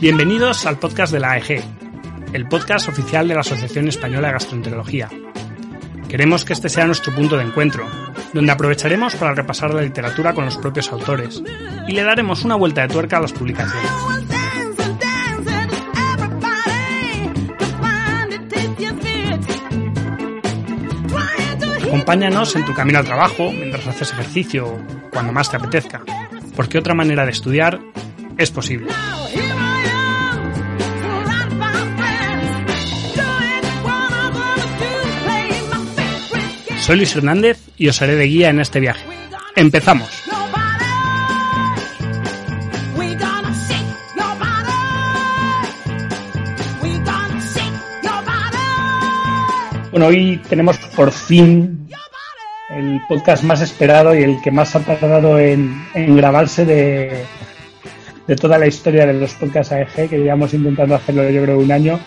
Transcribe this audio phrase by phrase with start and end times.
[0.00, 1.62] Bienvenidos al podcast de la AEG,
[2.32, 5.08] el podcast oficial de la Asociación Española de Gastroenterología.
[6.12, 7.88] Queremos que este sea nuestro punto de encuentro,
[8.34, 11.42] donde aprovecharemos para repasar la literatura con los propios autores
[11.88, 13.90] y le daremos una vuelta de tuerca a las publicaciones.
[21.82, 26.02] Acompáñanos en tu camino al trabajo, mientras haces ejercicio o cuando más te apetezca,
[26.54, 27.80] porque otra manera de estudiar
[28.36, 28.88] es posible.
[36.82, 39.06] Soy Luis Hernández y os haré de guía en este viaje.
[39.54, 40.10] ¡Empezamos!
[49.92, 51.88] Bueno, hoy tenemos por fin
[52.70, 57.24] el podcast más esperado y el que más ha tardado en, en grabarse de,
[58.26, 61.70] de toda la historia de los podcasts AEG, que llevamos intentando hacerlo yo creo un
[61.70, 62.00] año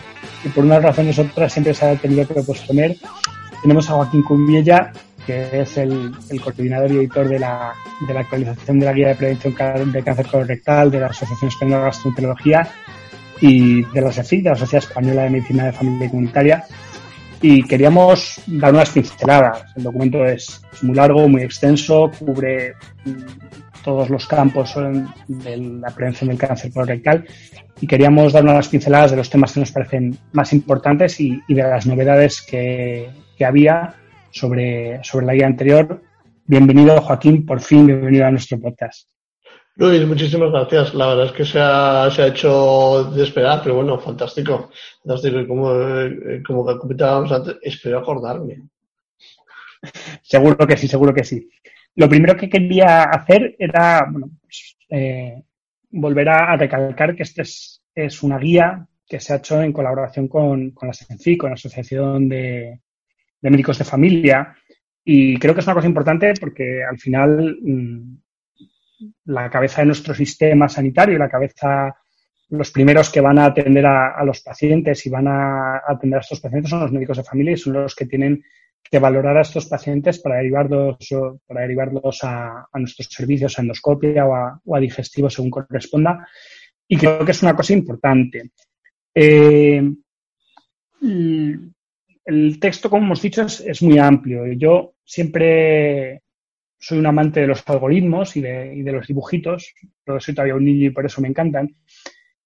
[0.43, 2.97] y por unas razones u otras siempre se ha tenido que posponer.
[3.65, 4.91] Tenemos a Joaquín Cumbiella,
[5.25, 7.73] que es el, el coordinador y editor de la,
[8.07, 11.77] de la actualización de la guía de prevención de cáncer colorectal de la Asociación Española
[11.77, 12.67] de Gastroenterología
[13.41, 16.63] y de la SEFI, de la Sociedad Española de Medicina de Familia y Comunitaria
[17.41, 19.65] y queríamos dar unas pinceladas.
[19.75, 22.75] El documento es, muy largo, muy extenso, cubre
[23.83, 24.75] todos los campos
[25.27, 27.25] de la prevención del cáncer colorectal
[27.81, 31.55] y queríamos dar unas pinceladas de los temas que nos parecen más importantes y, y
[31.55, 33.95] de las novedades que, que había
[34.31, 36.01] sobre, sobre la guía anterior.
[36.45, 39.09] Bienvenido, Joaquín, por fin, bienvenido a nuestro podcast.
[39.77, 40.93] Luis, muchísimas gracias.
[40.93, 44.69] La verdad es que se ha, se ha hecho de esperar, pero bueno, fantástico.
[45.03, 45.45] Fantástico.
[45.47, 48.69] Como, eh, como comentábamos antes, espero acordarme.
[50.21, 51.49] Seguro que sí, seguro que sí.
[51.95, 55.43] Lo primero que quería hacer era bueno, pues, eh,
[55.89, 59.73] volver a, a recalcar que esta es, es una guía que se ha hecho en
[59.73, 62.79] colaboración con, con la SENFI, con la Asociación de,
[63.45, 64.55] de Médicos de Familia.
[65.03, 68.17] Y creo que es una cosa importante porque al final mm,
[69.25, 71.95] la cabeza de nuestro sistema sanitario, la cabeza,
[72.49, 76.41] los primeros que van a atender a, los pacientes y van a atender a estos
[76.41, 78.43] pacientes son los médicos de familia y son los que tienen
[78.81, 80.97] que valorar a estos pacientes para derivarlos,
[81.45, 86.27] para derivarlos a, nuestros servicios, a endoscopia o a, o digestivo según corresponda.
[86.87, 88.51] Y creo que es una cosa importante.
[89.13, 89.83] Eh,
[92.25, 94.45] el texto, como hemos dicho, es, muy amplio.
[94.53, 96.23] Yo siempre
[96.77, 100.87] soy un amante de los algoritmos y de, los dibujitos, pero soy todavía un niño
[100.87, 101.75] y por eso me encantan.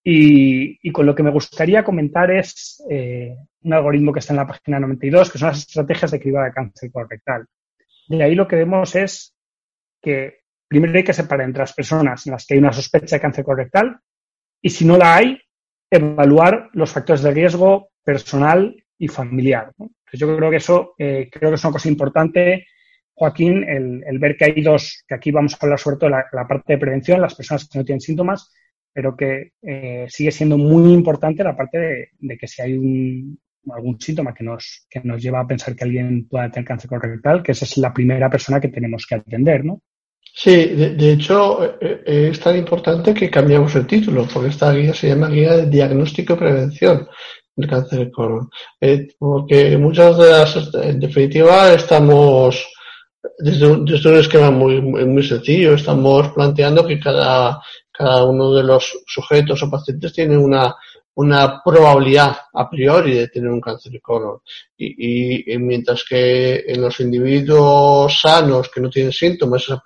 [0.03, 4.37] Y, y con lo que me gustaría comentar es eh, un algoritmo que está en
[4.37, 7.45] la página 92, que son las estrategias de cribado de cáncer colorectal.
[8.07, 9.35] De ahí lo que vemos es
[10.01, 13.21] que primero hay que separar entre las personas en las que hay una sospecha de
[13.21, 13.99] cáncer colorectal
[14.61, 15.39] y si no la hay,
[15.89, 19.71] evaluar los factores de riesgo personal y familiar.
[19.77, 19.85] ¿no?
[19.85, 22.67] Entonces yo creo que eso eh, creo que es una cosa importante,
[23.13, 26.47] Joaquín, el, ver que hay dos, que aquí vamos a hablar sobre todo la, la
[26.47, 28.53] parte de prevención, las personas que no tienen síntomas,
[28.93, 33.39] pero que eh, sigue siendo muy importante la parte de, de que si hay un,
[33.71, 37.43] algún síntoma que nos, que nos lleva a pensar que alguien pueda tener cáncer colorectal,
[37.43, 39.81] que esa es la primera persona que tenemos que atender, ¿no?
[40.33, 44.93] Sí, de, de hecho eh, es tan importante que cambiamos el título, porque esta guía
[44.93, 47.07] se llama Guía de Diagnóstico y Prevención
[47.59, 48.49] del Cáncer de colon.
[48.79, 52.67] Eh, porque muchas de las, en definitiva, estamos
[53.37, 57.61] desde un, desde un esquema muy, muy, sencillo, estamos planteando que cada,
[57.91, 60.75] cada uno de los sujetos o pacientes tiene una,
[61.15, 64.39] una probabilidad a priori de tener un cáncer de colon.
[64.77, 69.83] Y, y, mientras que en los individuos sanos que no tienen síntomas esa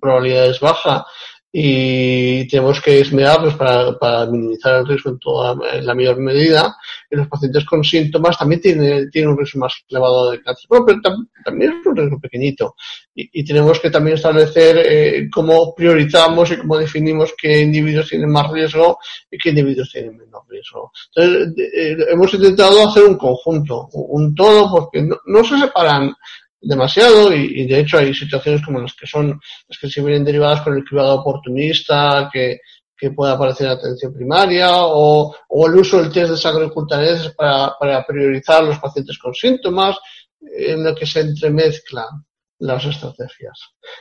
[0.00, 1.04] probabilidad es baja,
[1.54, 6.74] y tenemos que esmerarnos para, para minimizar el riesgo en, toda, en la mayor medida.
[7.10, 10.86] Y los pacientes con síntomas también tienen, tienen un riesgo más elevado de cáncer, pero,
[10.86, 12.74] pero tam- también es un riesgo pequeñito.
[13.14, 18.50] Y, tenemos que también establecer eh, cómo priorizamos y cómo definimos qué individuos tienen más
[18.50, 18.96] riesgo
[19.30, 20.90] y qué individuos tienen menos riesgo.
[21.14, 25.58] Entonces, de- eh, hemos intentado hacer un conjunto, un un todo, porque no, no se
[25.58, 26.14] separan
[26.62, 30.24] demasiado y, y, de hecho hay situaciones como las que son las que se vienen
[30.24, 32.60] derivadas con el cribado oportunista que,
[32.96, 37.34] que puede aparecer en atención primaria o, o el uso del test de sangre ocultaneses
[37.34, 39.96] para, para priorizar los pacientes con síntomas
[40.40, 42.24] en lo que se entremezclan
[42.60, 43.58] las estrategias.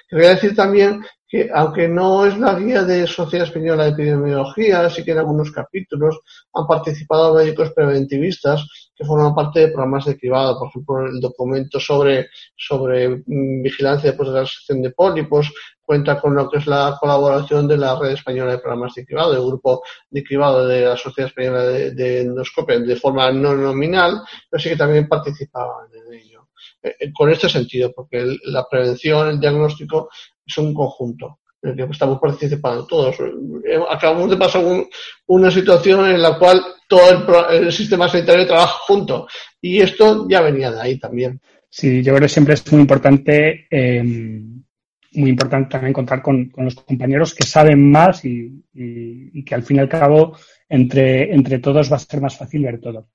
[0.07, 5.04] Quería decir también que aunque no es la guía de Sociedad Española de Epidemiología, sí
[5.04, 6.19] que en algunos capítulos
[6.54, 8.64] han participado médicos preventivistas
[9.01, 14.12] que forman parte de programas de cribado, por ejemplo, el documento sobre, sobre mm, vigilancia
[14.12, 15.51] después de la sección de pólipos
[15.81, 19.31] cuenta con lo que es la colaboración de la Red Española de Programas de Cribado,
[19.33, 24.21] del grupo de cribado de la Sociedad Española de, de Endoscopia, de forma no nominal,
[24.50, 26.47] pero sí que también participaban en ello.
[26.83, 30.09] Eh, eh, con este sentido, porque el- la prevención, el diagnóstico
[30.45, 33.15] es un conjunto en el que estamos participando todos.
[33.19, 34.88] Eh, Acabamos de pasar un-
[35.27, 39.26] una situación en la cual todo el, el sistema sanitario trabaja junto
[39.62, 41.40] y esto ya venía de ahí también.
[41.70, 46.66] Sí, yo creo que siempre es muy importante, eh, muy importante también contar con, con
[46.66, 51.60] los compañeros que saben más y, y- que al fin y al cabo entre, entre
[51.60, 53.08] todos va a ser más fácil ver todo.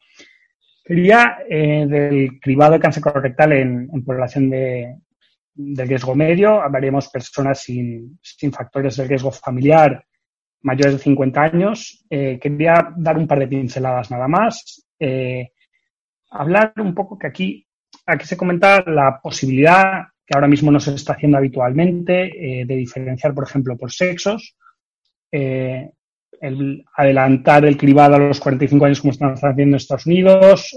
[0.84, 4.96] Quería eh, del cribado de cáncer colorectal en, población de,
[5.55, 10.02] de riesgo medio, hablaríamos personas sin, sin factores de riesgo familiar
[10.62, 12.04] mayores de 50 años.
[12.10, 14.86] Eh, quería dar un par de pinceladas nada más.
[14.98, 15.52] Eh,
[16.30, 17.66] hablar un poco que aquí
[18.06, 22.76] aquí se comenta la posibilidad que ahora mismo no se está haciendo habitualmente eh, de
[22.76, 24.56] diferenciar, por ejemplo, por sexos,
[25.30, 30.74] el adelantar el cribado a los 45 años como están haciendo en Estados Unidos,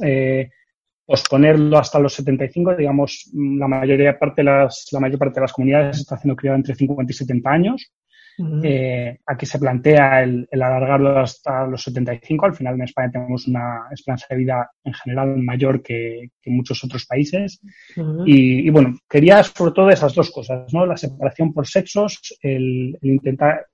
[1.10, 5.54] posponerlo hasta los 75, digamos, la mayoría parte de las, la mayor parte de las
[5.54, 7.92] comunidades está haciendo cribado entre 50 y 70 años.
[8.64, 12.46] Eh, aquí se plantea el, el alargarlo hasta los 75.
[12.46, 16.84] Al final en España tenemos una esperanza de vida en general mayor que, que muchos
[16.84, 17.60] otros países.
[18.26, 20.86] Y, y, bueno, quería sobre todo esas dos cosas, ¿no?
[20.86, 23.66] La separación por sexos, el, el intentar,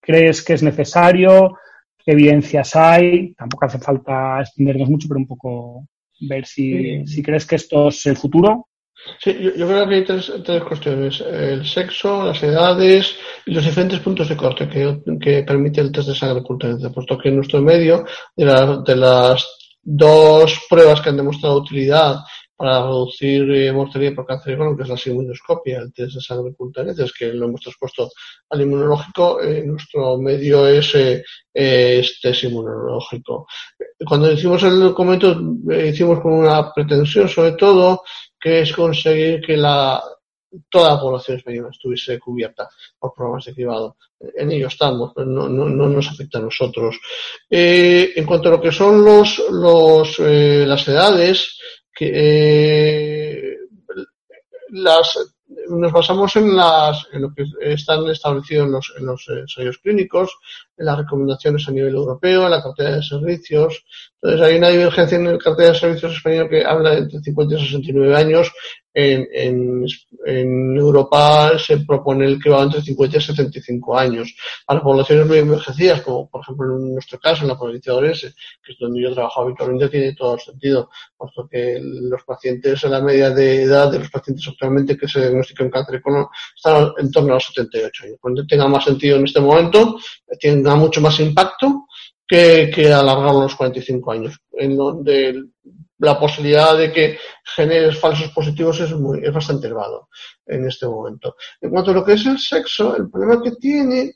[0.00, 1.56] ¿crees que es necesario?
[2.04, 3.34] ¿Qué evidencias hay?
[3.34, 5.86] Tampoco hace falta extendernos mucho, pero un poco
[6.28, 7.06] ver si, Sí.
[7.06, 8.66] si crees que esto es el futuro.
[9.22, 11.20] Sí, yo, creo que hay tres, tres cuestiones.
[11.20, 13.14] El sexo, las edades
[13.46, 16.90] y los diferentes puntos de corte que, que permite el test de sangre ocultante.
[16.90, 18.04] Puesto que en nuestro medio,
[18.36, 19.46] de, la- de las
[19.82, 22.16] dos pruebas que han demostrado utilidad
[22.56, 26.50] para reducir eh, mortalidad por cáncer colon, que es la inmunoscopia, el test de sangre
[26.50, 28.10] ocultante, es que lo hemos transpuesto
[28.50, 31.24] al inmunológico, eh, nuestro medio es eh,
[31.54, 33.46] eh, es test inmunológico.
[34.06, 35.34] Cuando hicimos el documento,
[35.70, 38.02] eh, hicimos con una pretensión, sobre todo,
[38.40, 40.02] que es conseguir que la,
[40.68, 43.96] toda la población española estuviese cubierta por programas de cribado.
[44.18, 46.98] En ello estamos, pero no, no, no nos afecta a nosotros.
[47.48, 51.58] Eh, en cuanto a lo que son los, los, eh, las edades,
[51.94, 53.56] que, eh,
[54.70, 55.18] las,
[55.68, 60.36] nos basamos en, las, en lo que están establecidos en los, en los ensayos clínicos,
[60.80, 63.84] en las recomendaciones a nivel europeo, en la cartera de servicios.
[64.22, 67.54] Entonces hay una divergencia en la cartera de servicios español que habla de entre 50
[67.54, 68.50] y 69 años.
[68.92, 69.86] En, en,
[70.26, 74.34] en Europa se propone el que va entre 50 y 75 años.
[74.66, 77.98] A las poblaciones muy envejecidas, como por ejemplo en nuestro caso, en la provincia de
[77.98, 82.82] Orense, que es donde yo trabajo habitualmente, tiene todo el sentido, puesto que los pacientes,
[82.82, 86.26] en la media de edad de los pacientes actualmente que se diagnostican cáncer de colon
[86.56, 88.18] están en torno a los 78 años.
[88.20, 89.98] Cuando tenga más sentido en este momento,
[90.40, 91.86] tenga mucho más impacto
[92.26, 95.42] que, que alargarlo los 45 años, en donde
[96.00, 100.08] la posibilidad de que generes falsos positivos es, muy, es bastante elevado
[100.46, 101.36] en este momento.
[101.60, 104.14] En cuanto a lo que es el sexo, el problema que tiene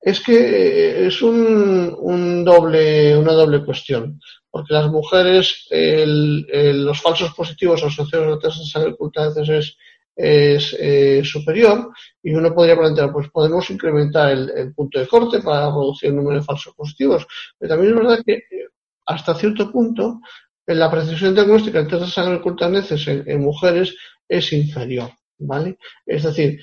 [0.00, 4.18] es que es un, doble, una doble cuestión,
[4.50, 9.76] porque las mujeres, los falsos positivos asociados a la tasa de sangre oculta es,
[10.14, 11.90] es eh, superior
[12.22, 16.38] y uno podría plantear, pues podemos incrementar el, punto de corte para reducir el número
[16.38, 17.26] de falsos positivos,
[17.58, 18.42] pero también es verdad que
[19.06, 20.20] hasta cierto punto
[20.66, 23.96] la precisión diagnóstica en test de sangre oculta en, en mujeres
[24.28, 25.10] es inferior.
[25.40, 25.78] ¿vale?
[26.06, 26.60] Es decir,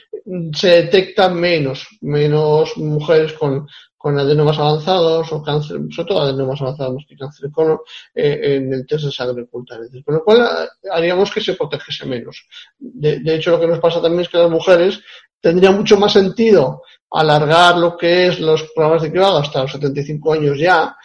[0.53, 3.67] se detectan menos, menos mujeres con,
[4.07, 7.79] con adenomas avanzados o cáncer, sobre todo adenomas avanzados más que cáncer de colon,
[8.15, 9.77] eh, en el test de sangre oculta.
[10.05, 12.47] Con lo cual eh, haríamos que se protegiese menos.
[12.79, 15.01] De, hecho, lo que nos pasa también es que las mujeres
[15.41, 20.33] tendría mucho más sentido alargar lo que es los programas de cribado hasta los 75
[20.33, 20.95] años ya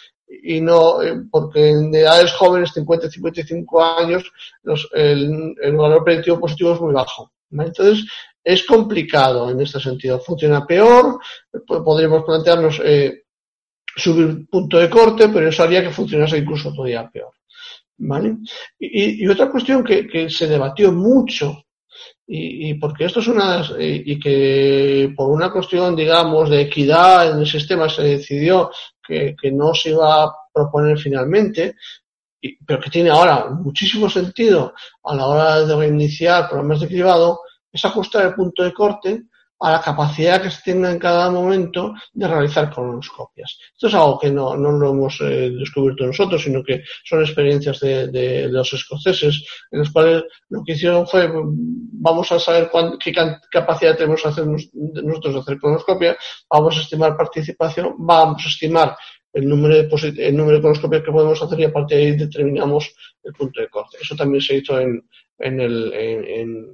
[0.44, 4.32] y no eh, porque en edades jóvenes 50 55 años
[4.62, 8.04] los, el, el valor predictivo positivo es muy bajo entonces
[8.44, 11.18] es complicado en este sentido funciona peor
[11.52, 13.22] p- podríamos plantearnos eh,
[13.96, 17.32] subir punto de corte pero eso haría que funcionase incluso todavía peor
[17.98, 18.36] ¿vale?
[18.78, 21.64] y, otra cuestión que, que se debatió mucho
[22.26, 27.30] y, y porque esto es una y, y que por una cuestión digamos de equidad
[27.32, 28.70] en el sistema se decidió
[29.06, 31.76] que, que no se iba a proponer finalmente
[32.66, 37.40] pero que tiene ahora muchísimo sentido a la hora de reiniciar programas de cribado
[37.72, 39.22] es ajustar el punto de corte
[39.62, 43.58] a la capacidad que se tenga en cada momento de realizar colonoscopias.
[43.72, 47.78] Esto es algo que no, no lo hemos eh, descubierto nosotros, sino que son experiencias
[47.78, 53.12] de, los escoceses, en los cuales lo que hicieron fue, vamos a saber qué
[53.52, 56.16] capacidad tenemos hacer nosotros de hacer colonoscopia,
[56.50, 58.96] vamos a estimar participación, vamos a estimar
[59.32, 62.16] el número de, el número de colonoscopias que podemos hacer y a partir de ahí
[62.16, 63.98] determinamos el punto de corte.
[64.02, 65.04] Eso también se hizo en,
[65.38, 66.24] en, el, en,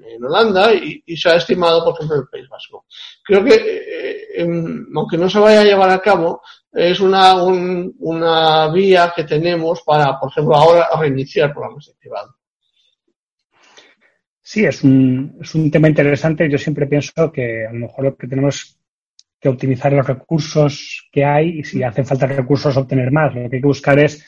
[0.05, 2.87] en- Holanda y, y se ha estimado, por ejemplo, en el País Vasco.
[3.25, 4.47] Creo que, eh,
[4.95, 9.83] aunque no se vaya a llevar a cabo, es una, un- una vía que tenemos
[9.83, 12.35] para, por ejemplo, ahora reiniciar programas de cribado.
[14.43, 16.49] Sí, es un, es un tema interesante.
[16.51, 18.79] Yo siempre pienso que a lo mejor lo que tenemos
[19.41, 23.35] que optimizar los recursos que hay y si hacen falta recursos obtener más.
[23.35, 24.25] Lo que hay que buscar es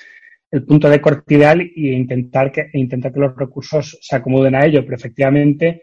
[0.50, 4.54] el punto de corte ideal e intentar que, e intentar que los recursos se acomoden
[4.54, 4.82] a ello.
[4.84, 5.82] Pero efectivamente,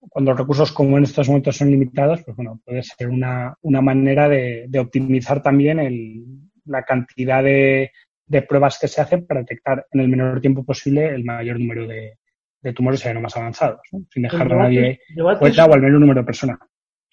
[0.00, 3.80] cuando los recursos como en estos momentos son limitados, pues bueno, puede ser una, una
[3.80, 6.24] manera de, de optimizar también el,
[6.64, 7.92] la cantidad de,
[8.26, 11.86] de pruebas que se hacen para detectar en el menor tiempo posible el mayor número
[11.86, 12.18] de,
[12.60, 14.06] de tumores más avanzados, ¿no?
[14.10, 15.00] sin dejar a nadie
[15.38, 16.58] fuera o al menor número de personas.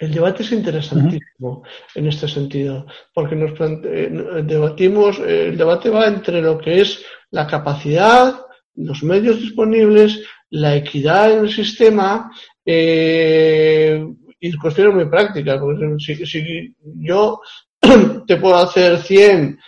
[0.01, 1.62] El debate es interesantísimo
[1.93, 4.10] en este sentido, porque nos eh,
[4.43, 8.34] debatimos, eh, el debate va entre lo que es la capacidad,
[8.77, 12.31] los medios disponibles, la equidad en el sistema
[12.65, 14.03] eh,
[14.39, 15.60] y cuestiones muy prácticas.
[15.60, 17.39] Porque si, si yo
[18.25, 19.60] te puedo hacer 100,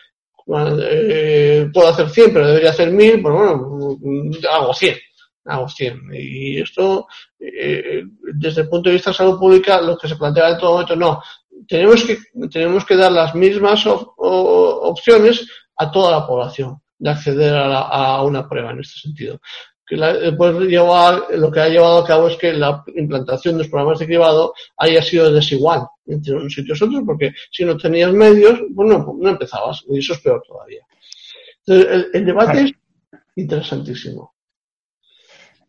[0.80, 4.00] eh, puedo hacer 100, pero debería hacer 1000, pues bueno,
[4.52, 4.96] hago 100
[5.46, 6.02] hago 100.
[6.14, 7.08] Y esto,
[7.40, 10.72] eh, desde el punto de vista de salud pública, lo que se plantea en todo
[10.74, 11.22] momento, no.
[11.68, 12.18] Tenemos que,
[12.50, 15.48] tenemos que dar las mismas op- opciones
[15.78, 19.40] a toda la población de acceder a, la- a una prueba en este sentido.
[19.86, 23.70] Que la- llevar, lo que ha llevado a cabo es que la implantación de los
[23.70, 28.12] programas de cribado haya sido desigual entre unos sitios y otros, porque si no tenías
[28.14, 30.86] medios, pues no, no empezabas, y eso es peor todavía.
[31.66, 32.68] Entonces, el, el debate Claro.
[32.68, 32.74] es
[33.36, 34.33] interesantísimo.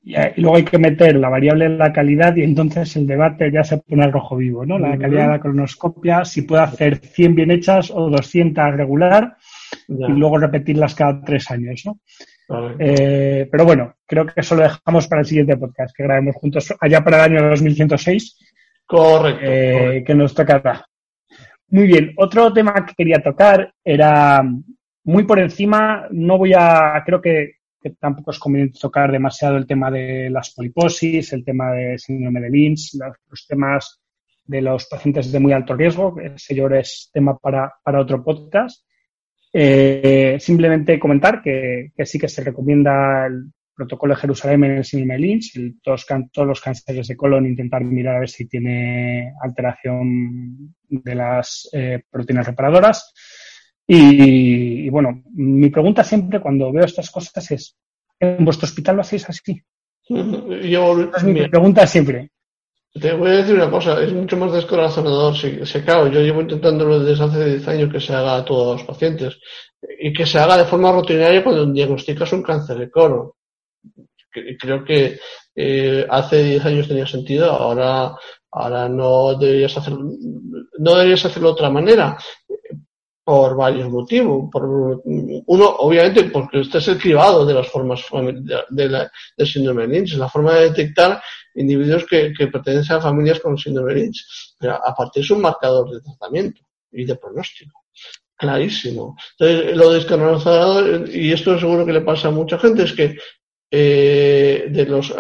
[0.06, 3.06] Y, eh, y luego hay que meter la variable de la calidad y entonces el
[3.06, 4.78] debate ya se pone al rojo vivo, ¿no?
[4.78, 9.36] La calidad de la colonoscopia, si puede hacer 100 bien hechas o 200 regular
[9.88, 11.98] Ya, y luego repetirlas cada tres años, ¿no?
[12.48, 12.74] vale.
[12.78, 16.74] Eh, pero bueno, creo que eso lo dejamos para el siguiente podcast que grabemos juntos
[16.80, 18.38] allá para el año 2106,
[18.86, 19.40] Correcto.
[19.42, 20.06] eh, correcto.
[20.06, 20.84] que nos tocará.
[21.68, 24.42] Muy bien, otro tema que quería tocar era
[25.04, 27.52] muy por encima, no voy a, creo que,
[27.84, 32.40] que tampoco es conveniente tocar demasiado el tema de las poliposis, el tema de síndrome
[32.40, 32.94] de Lynch,
[33.28, 34.00] los, temas
[34.46, 38.86] de los pacientes de muy alto riesgo, ese yo es tema para, para otro podcast.
[39.52, 45.14] Eh, simplemente comentar que, sí que se recomienda el protocolo de Jerusalén en el síndrome
[45.14, 49.34] de Lynch, el- todos, todos los cánceres de colon, intentar mirar a ver si tiene
[49.42, 53.12] alteración de las eh, proteínas reparadoras.
[53.86, 57.76] Y, y, bueno, mi pregunta siempre cuando veo estas cosas es,
[58.18, 59.62] ¿en vuestro hospital lo hacéis así?
[60.08, 62.30] Yo, es mi mira, pregunta siempre.
[62.92, 65.36] te voy a decir una cosa, es mucho más descorazonador.
[65.36, 68.78] Si, si, claro, yo llevo intentándolo desde hace 10 años que se haga a todos
[68.78, 69.38] los pacientes
[70.00, 73.30] y que se haga de forma rutinaria cuando diagnosticas un cáncer de colon.
[74.58, 75.18] Creo que
[75.54, 78.14] eh, hace 10 años tenía sentido, ahora,
[78.50, 80.10] ahora no deberías hacerlo,
[80.78, 82.16] no deberías hacerlo de otra manera
[83.24, 84.48] por varios motivos.
[84.52, 84.64] Por,
[85.04, 89.86] uno, obviamente, porque este es el cribado de las formas de, de la, del síndrome
[89.86, 91.22] de Lynch, es la forma de detectar
[91.54, 94.54] individuos que, que pertenecen a familias con síndrome de Lynch.
[94.58, 96.60] Pero aparte es un marcador de tratamiento
[96.92, 97.84] y de pronóstico.
[98.36, 99.16] Clarísimo.
[99.38, 103.16] Entonces, lo descanonizado, y esto seguro que le pasa a mucha gente, es que
[103.70, 105.14] eh, de los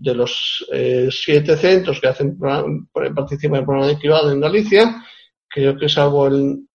[0.00, 5.02] de los eh, siete centros que hacen participan en el programa de cribado en Galicia,
[5.48, 6.67] creo que salvo el,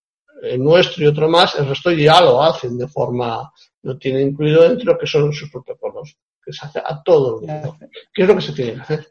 [0.44, 4.68] el nuestro y otro más, el resto ya lo hacen de forma, lo tienen incluido
[4.68, 7.78] dentro que son sus protocolos, que se hace a todo el mundo.
[8.14, 9.08] ¿Qué es lo que se tiene que hacer?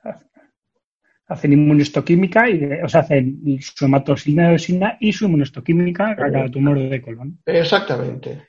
[1.29, 7.01] Hacen inmunistoquímica, y, o sea, hacen su dioxina y su inmunistoquímica a cada tumor de
[7.01, 7.39] colon.
[7.47, 8.47] Exactamente.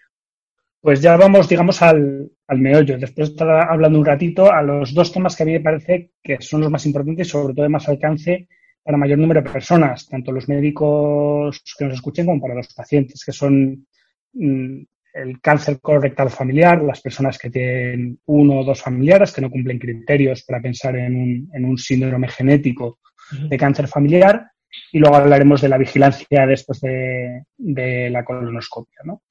[0.81, 2.97] Pues ya vamos, digamos, al, al meollo.
[2.97, 6.11] Después de estar hablando un ratito a los dos temas que a mí me parece
[6.21, 8.49] que son los más importantes y sobre todo de más alcance
[8.83, 13.23] para mayor número de personas, tanto los médicos que nos escuchen como para los pacientes,
[13.23, 13.87] que son
[14.33, 14.81] mm,
[15.13, 19.79] el cáncer colorectal familiar, las personas que tienen uno o dos familiares que no cumplen
[19.79, 22.99] criterios para pensar en un, en un síndrome genético
[23.31, 24.47] de cáncer familiar
[24.91, 29.01] y luego hablaremos de la vigilancia después de, de la colonoscopia.
[29.05, 29.23] ¿no?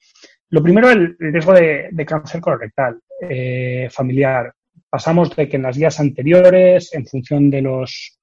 [0.50, 4.52] Lo primero, el, riesgo de, de cáncer colorectal eh, familiar.
[4.88, 8.18] Pasamos de que en las guías anteriores, en función de los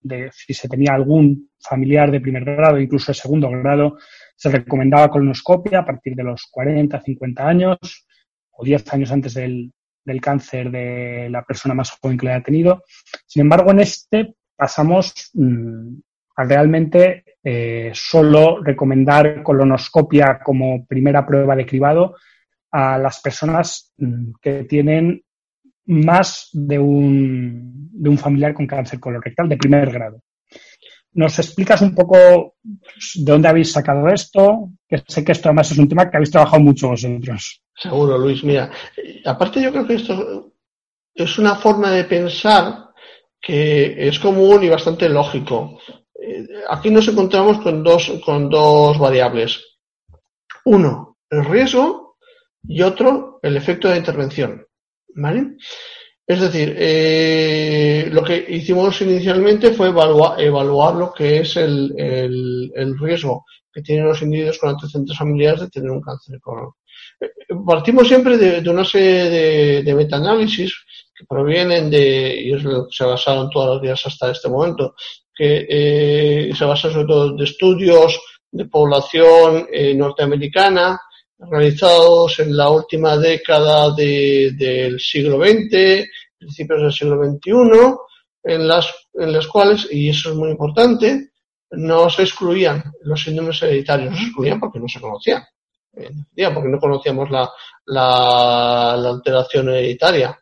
[0.00, 3.98] de si se tenía algún familiar de primer grado, incluso de segundo grado,
[4.36, 7.78] se recomendaba colonoscopia a partir de los 40, 50 años
[8.50, 9.72] o 10 años antes del,
[10.04, 12.82] del cáncer de la persona más joven que le haya tenido.
[13.26, 15.94] Sin embargo, en este pasamos mm,
[16.36, 22.16] a realmente eh, solo recomendar colonoscopia como primera prueba de cribado
[22.70, 25.22] a las personas mm, que tienen
[25.86, 30.20] más de un, de un familiar con cáncer colorectal de primer grado.
[31.14, 32.16] ¿Nos explicas un poco
[32.62, 34.70] de dónde habéis sacado esto?
[34.88, 37.62] Que sé que esto además es un tema que habéis trabajado mucho vosotros.
[37.74, 38.42] Seguro, Luis.
[38.44, 38.70] Mira,
[39.26, 40.52] aparte yo creo que esto
[41.14, 42.92] es una forma de pensar
[43.40, 45.78] que es común y bastante lógico.
[46.14, 49.62] Eh, Aquí nos encontramos con dos, con dos variables.
[50.64, 52.16] Uno, el riesgo
[52.62, 54.66] y otro, el efecto de intervención.
[55.14, 55.56] ¿Vale?
[56.26, 63.44] Es decir, eh, lo que hicimos inicialmente fue evaluar, lo que es el, el, riesgo
[63.72, 66.70] que tienen los individuos con antecedentes familiares de tener un cáncer de colon.
[67.20, 67.30] Eh,
[67.66, 70.72] Partimos siempre de, una serie de, metaanálisis
[71.14, 74.94] que provienen de, y es lo que se basaron todas las días hasta este momento,
[75.34, 78.18] que eh, se basan sobre todo de estudios
[78.50, 81.00] de población eh, norteamericana
[81.50, 86.06] realizados en la última década de- del siglo XX,
[86.38, 87.96] principios del siglo XXI,
[88.44, 91.30] en las, en las cuales, y eso es muy importante,
[91.70, 95.42] no se excluían los síndromes hereditarios, no se excluían porque no se conocían,
[95.94, 96.10] eh,
[96.52, 97.50] porque no conocíamos la,
[97.86, 100.38] la, la alteración hereditaria,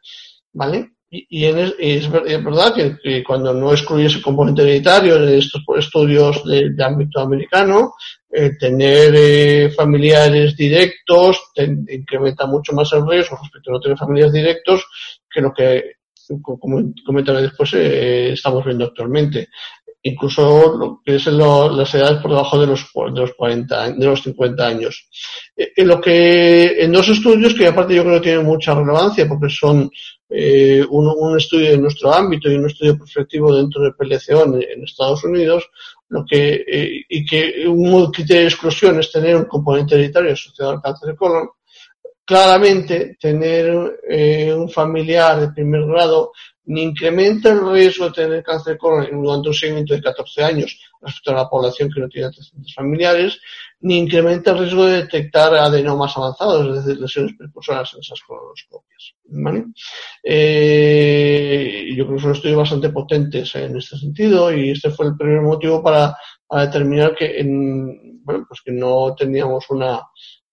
[0.52, 0.92] ¿vale?
[1.12, 6.72] Y, y es, verdad que, cuando no excluye ese componente hereditario en estos estudios de,
[6.84, 7.94] ámbito americano,
[8.32, 11.50] eh, tener eh, familiares directos
[11.88, 14.84] incrementa mucho más el riesgo respecto a no tener familiares directos
[15.28, 15.94] que lo que,
[16.42, 19.48] como comentaré después, eh, estamos viendo actualmente.
[20.02, 23.98] Incluso lo que es lo- las edades por debajo de los, de los 40, años-
[23.98, 25.08] de los 50 años.
[25.56, 29.26] Eh, En lo que, en dos estudios que aparte yo creo que tienen mucha relevancia
[29.28, 29.90] porque son
[30.32, 35.24] eh, un, estudio de nuestro ámbito y un estudio prospectivo dentro de PLCO en, Estados
[35.24, 35.68] Unidos,
[36.08, 40.70] lo que, eh, y que un criterio de exclusión es tener un componente hereditario asociado
[40.70, 41.48] al cáncer de colon,
[42.24, 46.30] claramente tener eh, un familiar de primer grado
[46.66, 50.78] ni incrementa el riesgo de tener cáncer de colon durante un seguimiento de 14 años
[51.00, 53.40] respecto a la población que no tiene antecedentes familiares,
[53.80, 59.14] ni incrementa el riesgo de detectar adenomas avanzados, es decir, lesiones precursoras en esas colonoscopias.
[59.24, 59.64] ¿vale?
[60.22, 65.16] Eh, yo creo que son estudios bastante potentes en este sentido y este fue el
[65.16, 66.16] primer motivo para,
[66.50, 70.02] determinar que, en, bueno, pues que no teníamos una,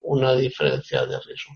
[0.00, 1.54] una diferencia de riesgo.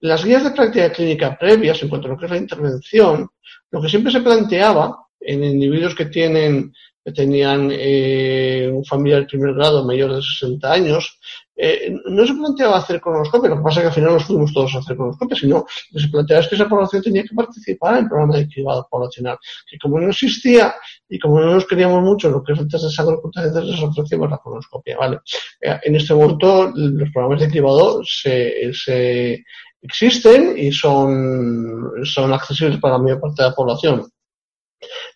[0.00, 3.30] Las guías de práctica clínica previas, en cuanto a lo que es la intervención,
[3.70, 6.72] lo que siempre se planteaba en individuos que tienen
[7.04, 11.18] que tenían eh, un familiar de primer grado mayor de 60 años,
[11.56, 14.52] eh, no se planteaba hacer colonoscopia, lo que pasa es que al final nos fuimos
[14.52, 17.94] todos a hacer colonoscopia, sino que se planteaba es que esa población tenía que participar
[17.94, 19.38] en el programa de cribado poblacional,
[19.68, 20.74] que como no existía
[21.08, 23.18] y como no nos queríamos mucho lo que es el test de sangre
[23.62, 25.20] les ofrecíamos la colonoscopia, ¿vale?
[25.60, 29.44] Eh, en este momento los programas de cribado se, se
[29.82, 34.08] existen y son, son accesibles para la mayor parte de la población.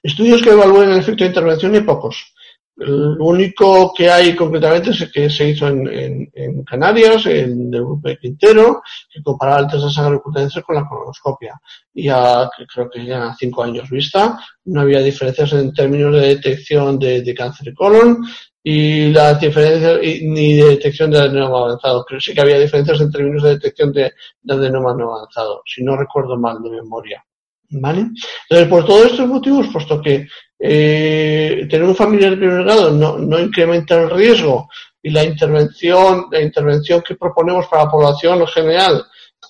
[0.02, 2.32] Estudios que evalúen el efecto de intervención y pocos.
[2.80, 6.30] Lo único que hay concretamente es el que se hizo en,
[6.64, 8.82] Canarias, en el grupo de Quintero,
[9.12, 11.61] que comparaba el test de sangre ocultante con la colonoscopia.
[11.92, 16.20] Y que creo que ya a cinco años vista, no había diferencias en términos de
[16.20, 18.24] detección de, cáncer de colon
[18.62, 22.04] y la diferencia y, ni de detección de adenoma avanzado.
[22.04, 25.62] Creo que sí que había diferencias en términos de detección de, de adenoma no avanzado,
[25.66, 27.24] si no recuerdo mal de memoria.
[27.70, 28.11] ¿Vale?
[28.48, 30.26] Entonces, por todos estos motivos, puesto que
[30.59, 34.68] eh, tener un familiar de grado no, no incrementa el riesgo
[35.02, 39.04] y la intervención, la intervención que proponemos para la población en general,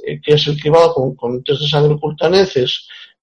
[0.04, 1.62] eh, que es el cribado con, con test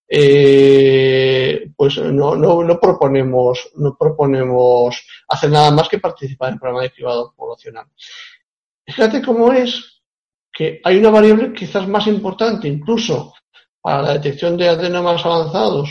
[0.08, 6.60] eh, pues no, no, no proponemos, no proponemos hacer nada más que participar en el
[6.60, 7.88] programa de cribado poblacional.
[8.86, 10.04] Fíjate cómo es
[10.52, 13.34] que hay una variable quizás más importante incluso
[13.86, 15.90] para la detección de adenomas avanzados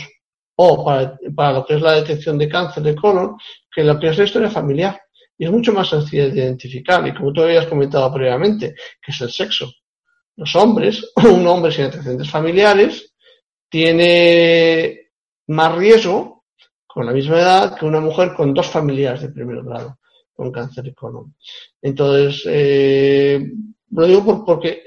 [0.57, 3.37] o para, para lo que es la detección de cáncer de colon
[3.73, 4.99] que lo que es la historia familiar.
[5.37, 7.07] Y es mucho más sencillo de identificar.
[7.07, 9.71] Y como tú habías comentado previamente, que es el sexo.
[10.35, 13.13] Los hombres, un hombre sin antecedentes familiares,
[13.69, 15.11] tiene
[15.47, 16.43] más riesgo
[16.85, 19.99] con la misma edad que una mujer con dos familiares de primer grado
[20.33, 21.33] con cáncer de colon.
[21.81, 23.39] Entonces, eh,
[23.91, 24.83] lo digo por- porque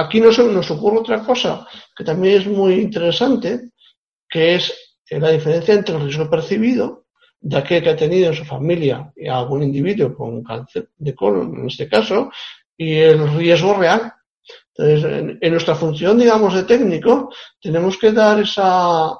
[0.00, 3.70] aquí nos, nos ocurre otra cosa que también es muy interesante,
[4.28, 4.72] que es
[5.08, 7.06] eh, la diferencia entre el riesgo percibido
[7.40, 11.58] de aquel que ha tenido en su familia a algún individuo con cáncer de colon,
[11.58, 12.30] en este caso,
[12.76, 14.12] y el riesgo real.
[14.74, 19.16] Entonces, en, nuestra función, digamos, de técnico, tenemos que dar esa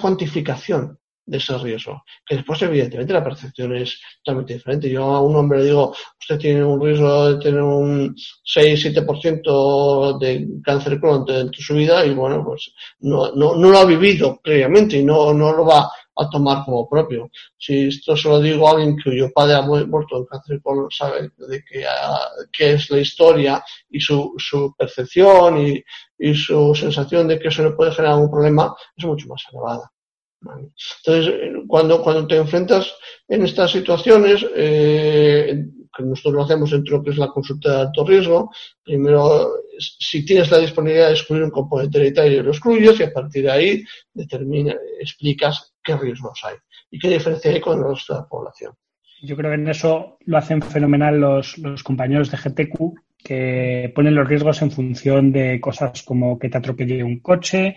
[0.00, 2.02] cuantificación de ese riesgo.
[2.26, 4.90] Que después, evidentemente, la percepción es totalmente diferente.
[4.90, 10.46] Yo a un hombre le digo, usted tiene un riesgo de tener un 6-7% de
[10.62, 14.98] cáncer dentro de su vida y, bueno, pues no, no, no lo ha vivido previamente
[14.98, 17.30] y no, no lo va a tomar como propio.
[17.58, 20.62] Si esto se lo digo a alguien cuyo padre ha mu- muerto de cáncer de
[20.62, 22.20] colon, sabe de qué, ah,
[22.52, 25.82] qué es la historia y su, su percepción y,
[26.18, 29.90] y su sensación de que eso le puede generar un problema es mucho más elevada.
[31.04, 31.34] Entonces,
[31.66, 32.94] cuando, cuando te enfrentas
[33.28, 35.64] en estas situaciones, eh,
[35.96, 38.50] que nosotros lo hacemos dentro de lo que es la consulta de alto riesgo,
[38.82, 43.44] primero, si tienes la disponibilidad de excluir un componente hereditario, lo excluyes y a partir
[43.44, 43.84] de ahí
[45.00, 46.56] explicas qué riesgos hay
[46.90, 48.72] y qué diferencia hay con la población.
[49.22, 54.14] Yo creo que en eso lo hacen fenomenal los, los compañeros de GTQ, que ponen
[54.14, 57.76] los riesgos en función de cosas como que te atropelle un coche,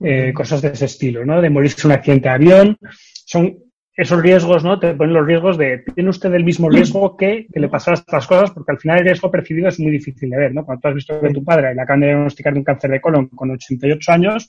[0.00, 1.40] eh, cosas de ese estilo, ¿no?
[1.40, 2.78] De morirse en un accidente de avión.
[3.24, 3.58] Son
[3.98, 4.78] esos riesgos, ¿no?
[4.78, 8.28] Te ponen los riesgos de, ¿tiene usted el mismo riesgo que, que le pasaran estas
[8.28, 8.52] cosas?
[8.52, 10.64] Porque al final el riesgo percibido es muy difícil de ver, ¿no?
[10.64, 13.00] Cuando tú has visto que tu padre le acaban de diagnosticar de un cáncer de
[13.00, 14.48] colon con 88 años,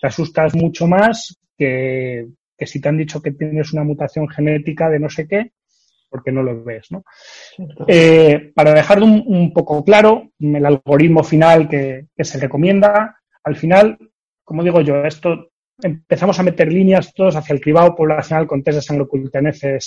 [0.00, 4.88] te asustas mucho más que, que si te han dicho que tienes una mutación genética
[4.88, 5.50] de no sé qué,
[6.08, 7.04] porque no lo ves, ¿no?
[7.88, 13.56] Eh, para dejarlo un, un poco claro, el algoritmo final que, que se recomienda, al
[13.56, 13.98] final,
[14.44, 15.50] como digo yo, esto
[15.82, 19.06] empezamos a meter líneas todos hacia el cribado poblacional con test de sangre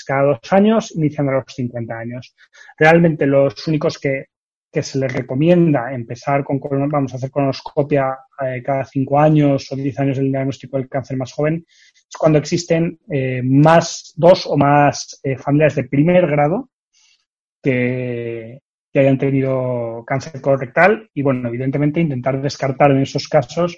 [0.05, 2.35] cada dos años, iniciando a los 50 años.
[2.77, 4.25] Realmente los únicos que,
[4.71, 9.75] que se les recomienda empezar con, vamos a hacer colonoscopia eh, cada cinco años o
[9.75, 14.57] 10 años del diagnóstico del cáncer más joven, es cuando existen eh, más, dos o
[14.57, 16.69] más eh, familias de primer grado
[17.63, 18.59] que,
[18.91, 23.77] que hayan tenido cáncer colorectal y, bueno, evidentemente intentar descartar en esos casos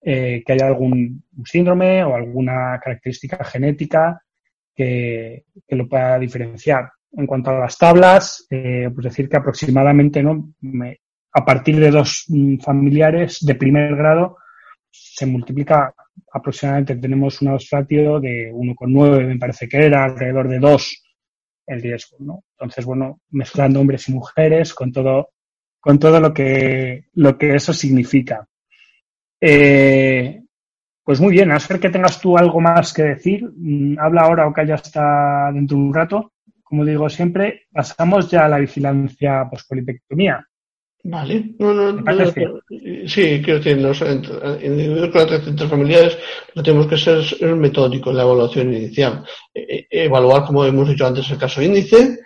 [0.00, 4.22] eh, que haya algún síndrome o alguna característica genética
[4.74, 6.90] que, que lo pueda diferenciar.
[7.12, 10.52] En cuanto a las tablas, eh, pues decir que aproximadamente ¿no?
[11.32, 14.38] A partir de dos mm, familiares de primer grado
[14.90, 15.94] se multiplica
[16.32, 21.04] aproximadamente, tenemos un ratio de 1,9, me parece que era, alrededor de 2
[21.66, 22.44] el riesgo, ¿no?
[22.52, 25.30] Entonces, bueno, mezclando hombres y mujeres con todo,
[25.80, 28.48] con todo lo que, lo que eso significa.
[29.40, 30.42] Eh,
[31.04, 34.46] pues muy bien, a ser que tengas tú algo más que decir, mm, habla ahora
[34.46, 36.32] o calla hasta dentro de un rato.
[36.62, 40.46] Como digo siempre, pasamos ya a la vigilancia pospolipectomía.
[41.04, 42.60] Vale, no, no, ¿Te no,
[43.06, 46.18] sí, quiero decir, los individuos con antecedentes familiares
[46.54, 49.24] lo tenemos que ser metódico en la evaluación inicial.
[49.54, 52.18] E- e- evaluar, como hemos dicho antes, el caso índice,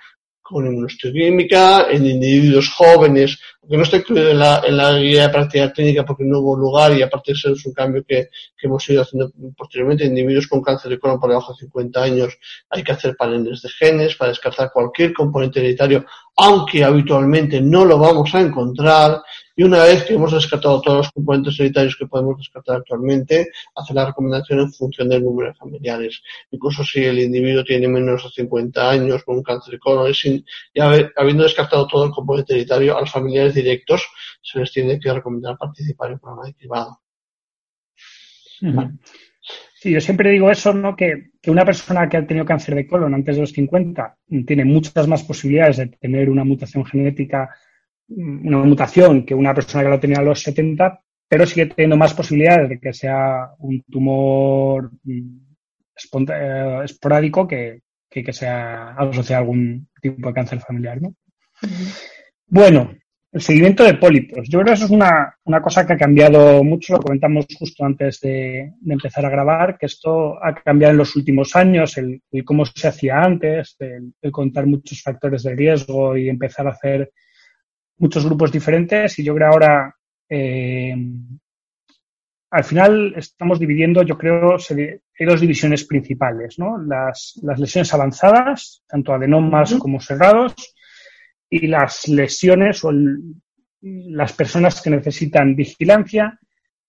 [0.53, 3.38] con inmunohistoquímica, en individuos jóvenes,
[3.69, 6.97] que no está incluido en la, en guía de práctica clínica porque no hubo lugar
[6.97, 10.91] y aparte eso es un cambio que, que hemos ido haciendo posteriormente, individuos con cáncer
[10.91, 12.38] de colon por debajo de 50 años,
[12.71, 16.05] hay que hacer paneles de genes para descartar cualquier componente hereditario,
[16.37, 19.23] aunque habitualmente no lo vamos a encontrar,
[19.57, 23.97] y una vez que hemos descartado todos los componentes hereditarios que podemos descartar actualmente, hacer
[23.97, 26.23] la recomendación en función del número de familiares.
[26.51, 30.45] Incluso si el individuo tiene menos de 50 años con un cáncer de colon, sin-
[30.75, 34.07] ya habiendo descartado todo el componente hereditario, a los familiares directos
[34.41, 37.01] se les tiene que recomendar participar en el programa de cribado.
[39.75, 40.95] Sí, yo siempre digo eso, ¿no?
[40.95, 44.65] Que, que una persona que ha tenido cáncer de colon antes de los 50 tiene
[44.65, 47.51] muchas más posibilidades de tener una mutación genética,
[48.09, 52.15] una mutación que una persona que lo tenía a los 70, pero sigue teniendo más
[52.15, 55.38] posibilidades de que sea un tumor mm,
[56.29, 61.15] eh, esporádico que, que que sea asociado a algún tipo de cáncer familiar, ¿no?
[62.47, 62.93] Bueno,
[63.33, 64.47] el seguimiento de pólipos.
[64.47, 67.85] Yo creo que eso es una, una cosa que ha cambiado mucho, lo comentamos justo
[67.85, 72.21] antes de, de empezar a grabar, que esto ha cambiado en los últimos años, el,
[72.31, 76.73] el cómo se hacía antes, el, el contar muchos factores de riesgo y empezar a
[76.73, 77.11] hacer
[78.03, 79.19] muchos grupos diferentes.
[79.19, 79.97] Y yo creo ahora,
[80.29, 80.95] eh,
[82.51, 86.79] al final estamos dividiendo, yo creo, se hay dos divisiones principales, ¿no?
[86.79, 90.55] Las, las lesiones avanzadas, tanto adenomas como cerrados,
[91.49, 93.21] y las lesiones o el-
[93.83, 96.38] las personas que necesitan vigilancia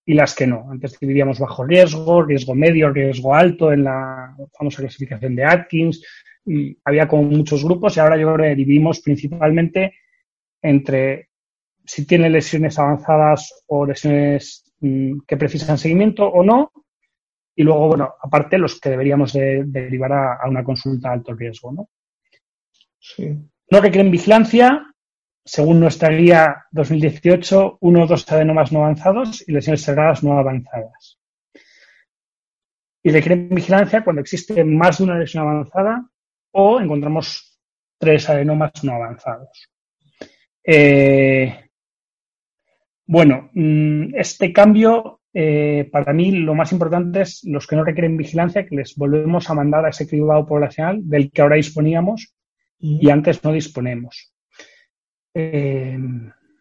[0.06, 0.70] y las que no.
[0.70, 6.04] Antes dividíamos bajo riesgo, riesgo medio, riesgo alto en la famosa clasificación de Atkins.
[6.46, 9.94] Y había como muchos grupos y ahora yo creo que dividimos principalmente
[10.64, 11.30] entre
[11.86, 16.72] si tiene lesiones avanzadas o lesiones mm, que precisan seguimiento o no.
[17.56, 21.34] Y luego, bueno, aparte los que deberíamos de- derivar a, a una consulta de alto
[21.36, 21.90] riesgo, ¿no?
[23.00, 23.38] Sí.
[23.70, 24.88] No requieren vigilancia,
[25.46, 31.20] según nuestra guía 2018, uno o dos adenomas no avanzados y lesiones cerradas no avanzadas.
[33.04, 36.10] Y requieren vigilancia cuando existe más de una lesión avanzada
[36.54, 37.60] o encontramos
[38.00, 39.70] tres adenomas no avanzados.
[40.64, 41.70] Eh,
[43.06, 48.18] bueno, mm, este cambio, eh, para mí lo más importante es los que no requieren
[48.18, 52.34] vigilancia, que les volvemos a mandar a ese cribado poblacional del que ahora disponíamos
[52.80, 54.34] y antes no disponemos.
[55.34, 55.98] Eh,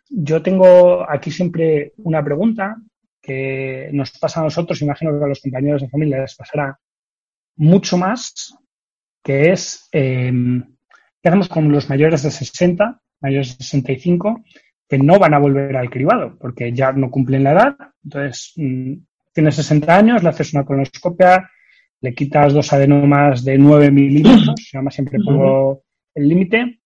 [0.08, 2.76] yo tengo aquí siempre una pregunta
[3.20, 6.78] que nos pasa a nosotros, imagino que a los compañeros de familia les pasará
[7.56, 8.56] mucho más,
[9.22, 14.44] que es ¿qué hacemos con los mayores de 60, mayores de 65,
[14.88, 17.76] que no van a volver al cribado porque ya no cumplen la edad?
[18.04, 18.94] Entonces, mm,
[19.32, 21.50] tienes 60 años, le haces una colonoscopia,
[22.00, 25.82] le quitas dos adenomas de 9 milímetros, yo además siempre pongo
[26.14, 26.80] el límite,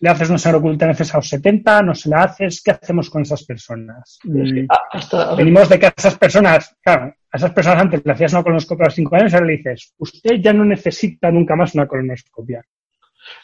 [0.00, 3.22] le haces una sangre oculta a los 70, no se la haces, ¿qué hacemos con
[3.22, 4.18] esas personas?
[4.24, 8.12] Mm, Ah, Hasta, Venimos de que a esas personas, claro, a esas personas antes le
[8.12, 11.30] hacías una colonoscopia a los 5 años y ahora le dices, usted ya no necesita
[11.30, 12.64] nunca más una colonoscopia.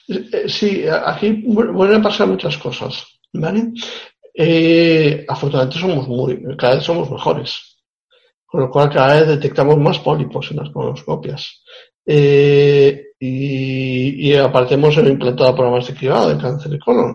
[0.08, 3.72] Eh, Sí, aquí vu- vuelven a pasar muchas cosas, ¿vale?
[4.34, 7.78] Eh, afortunadamente somos muy, cada vez somos mejores,
[8.44, 11.62] con lo cual cada vez detectamos más pólipos en las colonoscopias.
[12.06, 17.14] Eh, y, y aparte hemos implantado programas de cribado de cáncer de colon.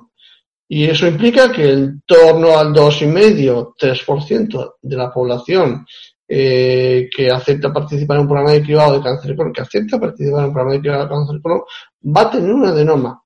[0.71, 5.85] Y eso implica que en torno al 2,5-3% de la población
[6.27, 10.41] que acepta participar en un programa de cribado de cáncer de colon, que acepta participar
[10.41, 11.61] en un programa de cribado de cáncer de colon,
[12.03, 13.21] va a tener un adenoma.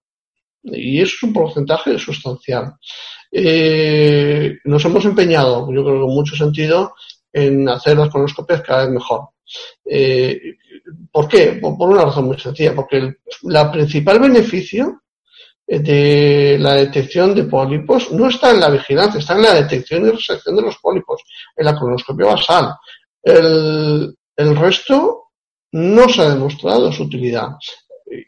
[0.64, 2.74] Y es un porcentaje sustancial.
[3.32, 6.94] Eh, nos hemos empeñado, yo creo que en mucho sentido,
[7.32, 9.30] en hacer las colonoscopias cada vez mejor.
[9.84, 10.40] Eh,
[11.12, 11.60] ¿Por qué?
[11.62, 13.18] Por, una razón muy sencilla, porque el
[13.72, 15.02] principal beneficio
[15.66, 20.06] eh, de la detección de pólipos no está en la vigilancia, está en la detección
[20.06, 21.24] y resección de los pólipos,
[21.56, 22.74] en la colonoscopia basal.
[23.22, 25.32] El, el resto
[25.72, 27.50] no se ha demostrado su utilidad.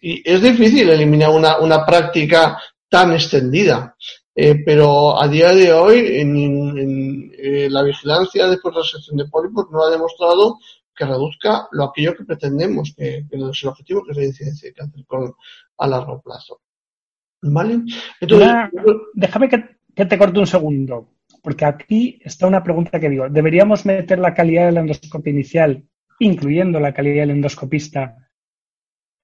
[0.01, 2.57] Y es difícil eliminar una, una práctica
[2.89, 3.95] tan extendida.
[4.37, 6.35] Eh, pero a día de hoy, en,
[6.77, 10.59] en, eh, la vigilancia después de la resección de pólipos no ha demostrado
[10.93, 14.69] que reduzca lo aquello que pretendemos, que, que es el objetivo, que es la incidencia
[14.69, 15.33] de cáncer con,
[15.77, 16.61] a largo plazo.
[17.41, 17.81] ¿Vale?
[18.19, 18.49] Entonces,
[19.13, 21.09] déjame que, que te corte un segundo,
[21.43, 25.83] porque aquí está una pregunta que digo, ¿deberíamos meter la calidad de la endoscopia inicial,
[26.19, 28.24] incluyendo la calidad del endoscopista,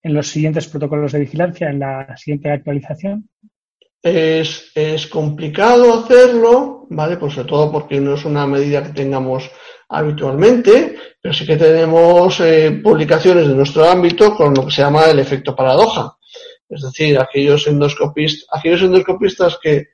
[0.04, 3.30] en los siguientes protocolos de vigilancia, en la siguiente actualización?
[4.02, 7.18] Es, es complicado hacerlo, ¿vale?
[7.18, 9.50] Pues sobre todo porque no es una medida que tengamos
[9.90, 15.06] habitualmente, pero sí que tenemos eh, publicaciones de nuestro ámbito con lo que se llama
[15.06, 16.18] el efecto paradoja.
[16.68, 19.88] Es decir, aquellos endoscopistas, aquellos endoscopistas que,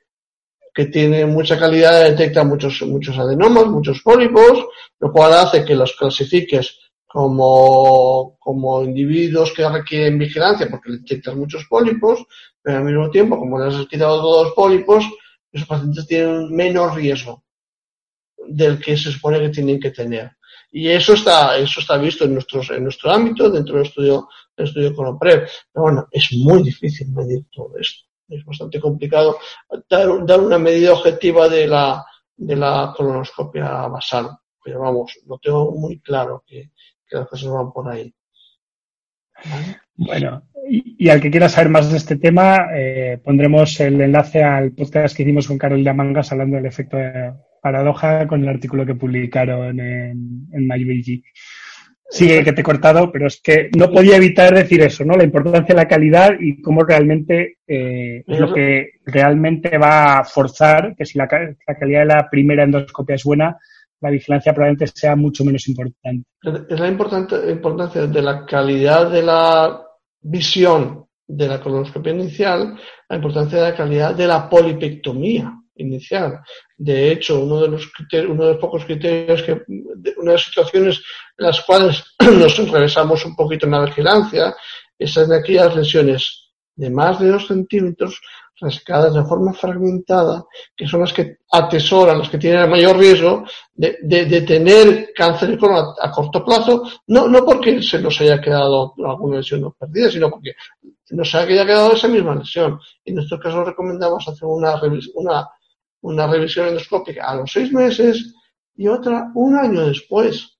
[0.72, 4.66] que tienen mucha calidad detectan muchos, muchos adenomas, muchos pólipos,
[5.00, 11.64] lo cual hace que los clasifiques como, como individuos que requieren vigilancia porque detectas muchos
[11.64, 12.24] pólipos,
[12.62, 15.04] pero al mismo tiempo, como les has quitado todos los pólipos,
[15.50, 17.42] esos pacientes tienen menos riesgo
[18.46, 20.32] del que se supone que tienen que tener.
[20.70, 24.66] Y eso está, eso está visto en, nuestros, en nuestro ámbito, dentro del estudio, del
[24.66, 25.48] estudio Conoprev.
[25.72, 28.04] Pero bueno, es muy difícil medir todo esto.
[28.28, 29.38] Es bastante complicado
[29.88, 32.04] dar, dar una medida objetiva de la,
[32.36, 34.28] de la colonoscopia basal.
[34.62, 36.72] Pero vamos, lo tengo muy claro que,
[37.08, 38.12] que las cosas van por ahí.
[39.44, 39.76] ¿Vale?
[39.96, 44.42] Bueno, y, y al que quiera saber más de este tema, eh, pondremos el enlace
[44.42, 48.86] al podcast que hicimos con Carolina Mangas hablando del efecto de- paradoja con el artículo
[48.86, 51.22] que publicaron en, en MyBG.
[52.10, 55.14] Sigue que te he cortado, pero es que no podía evitar decir eso, ¿no?
[55.16, 60.24] La importancia de la calidad y cómo realmente eh, es lo que realmente va a
[60.24, 63.58] forzar que si la calidad de la primera endoscopia es buena,
[64.00, 66.28] la vigilancia probablemente sea mucho menos importante.
[66.68, 69.82] Es la importancia de la calidad de la
[70.20, 76.40] visión de la colonoscopia inicial, la importancia de la calidad de la polipectomía inicial.
[76.76, 80.36] De hecho, uno de los criterios, uno de los pocos criterios que, de- una de
[80.36, 81.02] las situaciones
[81.36, 84.54] en las cuales nos regresamos un poquito en la vigilancia,
[84.98, 88.20] es en aquellas lesiones de más de dos centímetros
[88.60, 90.44] rescadas de forma fragmentada,
[90.76, 93.44] que son las que atesoran, las que tienen el mayor riesgo
[93.74, 98.20] de, de- de tener cáncer de colon a, corto plazo, no, no porque se nos
[98.20, 100.52] haya quedado alguna lesión no perdida, sino porque
[101.10, 102.78] nos haya quedado esa misma lesión.
[103.04, 104.80] En nuestro caso recomendamos hacer una,
[105.14, 105.48] una,
[106.02, 108.34] una revisión endoscópica a los seis meses
[108.76, 110.54] y otra un año después.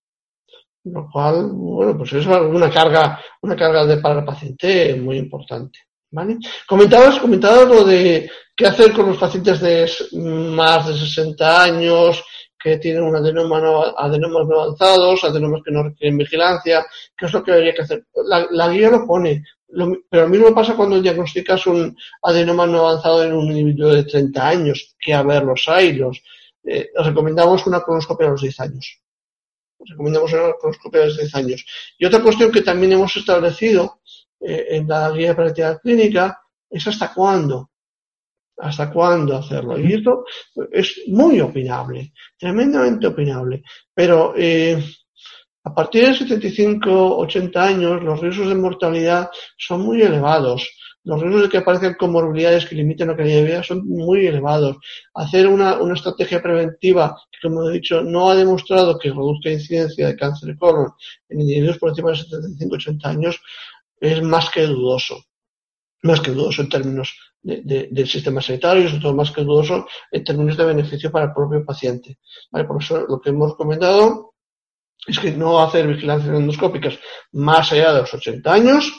[0.84, 5.80] Lo cual, bueno, pues es una carga, una carga de, para el paciente muy importante.
[6.10, 6.38] ¿Vale?
[6.66, 12.24] Comentabas, comentabas lo de qué hacer con los pacientes de más de 60 años,
[12.58, 16.84] que tienen un adenoma no, adenomas no avanzados, adenomas que no requieren vigilancia,
[17.16, 18.06] qué es lo que habría que hacer.
[18.24, 23.22] La, guía lo pone, lo pero lo mismo pasa cuando diagnosticas un adenoma no avanzado
[23.22, 26.20] en un individuo de 30 años, que a ver los hay, los,
[26.64, 29.00] eh, recomendamos una colonoscopia a los 10 años.
[29.78, 31.64] Recomendamos una colonoscopia a los 10 años.
[31.96, 34.00] Y otra cuestión que también hemos establecido
[34.40, 37.70] eh, en la guía de práctica clínica es hasta cuándo.
[38.60, 39.78] Hasta cuándo hacerlo.
[39.78, 40.24] Y esto
[40.72, 43.62] es muy opinable, tremendamente opinable.
[43.94, 44.82] Pero eh,
[45.64, 50.68] a partir de 75, 80 años, los riesgos de mortalidad son muy elevados.
[51.04, 54.76] Los riesgos de que aparezcan comorbilidades que limiten la calidad de vida son muy elevados.
[55.14, 60.08] Hacer una, una estrategia preventiva que, como he dicho, no ha demostrado que reduzca incidencia
[60.08, 60.92] de cáncer de colon
[61.28, 63.40] en individuos por encima de 75, 80 años
[64.00, 65.24] es más que dudoso.
[66.02, 69.42] Más que dudoso en términos de, de- del sistema sanitario y sobre todo más que
[69.42, 72.18] dudoso en términos de beneficio para el propio paciente.
[72.50, 74.34] Por eso lo que hemos recomendado
[75.06, 76.98] es que no hacer vigilancias endoscópicas
[77.32, 78.92] más allá de los 80 años,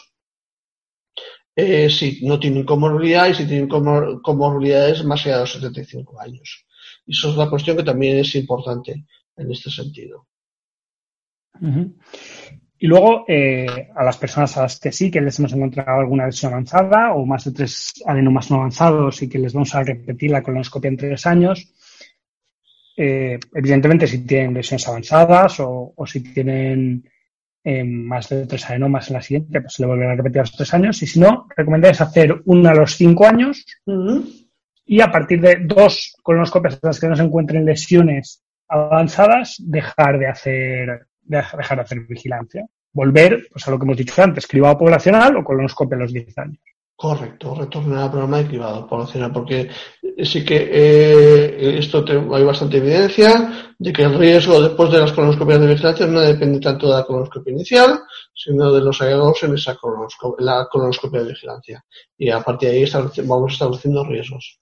[1.56, 6.20] eh, si no tienen comorbilidad y si tienen comor- comorbilidades más allá de los 75
[6.22, 6.66] años.
[7.06, 10.28] Y eso es una cuestión que también es importante en este sentido.
[12.80, 16.26] Y luego, eh, a las personas a las que sí que les hemos encontrado alguna
[16.26, 20.32] lesión avanzada o más de tres adenomas no avanzados y que les vamos a repetir
[20.32, 21.74] la colonoscopia en tres años,
[22.96, 27.04] eh, evidentemente si tienen lesiones avanzadas o, o si tienen
[27.62, 30.44] eh, más de tres adenomas en la siguiente, pues se le volverá a repetir a
[30.44, 31.02] los tres años.
[31.04, 33.66] Y si no, recomendáis hacer una a los cinco años.
[34.86, 40.20] Y a partir de dos colonoscopias en las que no se encuentren lesiones avanzadas, dejar
[40.20, 42.66] de hacer, dejar de hacer vigilancia.
[42.92, 46.38] Volver pues, a lo que hemos dicho antes, cribado poblacional o colonoscopia a los 10
[46.38, 46.58] años.
[46.96, 49.70] Correcto, retornar al programa de cribado poblacional, porque
[50.22, 55.14] sí que eh, esto te- hay bastante evidencia de que el riesgo después de las
[55.14, 58.02] colonoscopias de vigilancia no depende tanto de la colonoscopia inicial,
[58.34, 61.86] sino de los hallazgos en esa colonosco- la colonoscopia de vigilancia.
[62.18, 62.92] Y a partir de ahí
[63.26, 64.60] vamos estableciendo riesgos.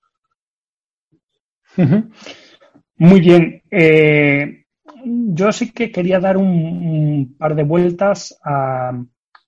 [2.97, 3.61] Muy bien.
[3.71, 4.65] Eh,
[5.05, 8.91] yo sí que quería dar un, par de vueltas a,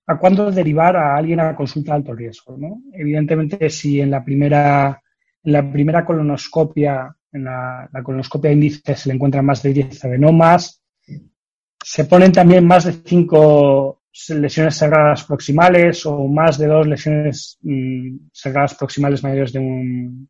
[0.09, 2.57] a cuándo derivar a alguien a consulta de alto riesgo.
[2.57, 2.81] ¿no?
[2.93, 5.01] Evidentemente, si en la primera,
[5.43, 10.81] en la primera colonoscopia, en la, colonoscopia índice se le encuentran más de 10 adenomas,
[11.83, 18.29] se ponen también más de 5 lesiones sagradas proximales o más de dos lesiones mm,
[18.33, 20.29] sagradas proximales mayores de un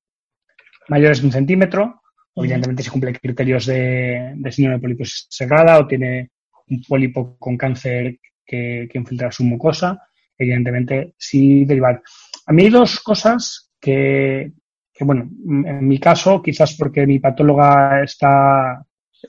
[0.90, 2.02] mayores de un centímetro.
[2.40, 6.32] Evidentemente, si cumple criterios de, de síndrome de poliposis sagrada o tiene
[6.68, 10.00] un pólipo con cáncer que, que infiltra su mucosa,
[10.38, 12.02] evidentemente sí derivar.
[12.46, 14.52] A mí hay dos cosas que,
[14.94, 15.30] que, bueno,
[15.66, 18.86] en mi caso, quizás porque mi patóloga está,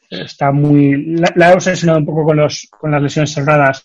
[0.08, 3.82] está muy, la, la he obsesionado un poco con, los, con las lesiones sagradas.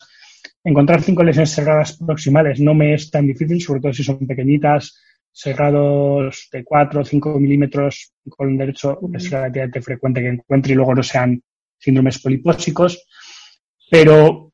[0.64, 5.00] Encontrar cinco lesiones sagradas proximales no me es tan difícil, sobre todo si son pequeñitas,
[5.36, 10.95] cerrados de 4 o 5 milímetros con derecho es relativamente frecuente que encuentre y luego
[10.95, 11.41] no sean
[11.78, 13.06] síndromes polipósicos.
[13.91, 14.54] Pero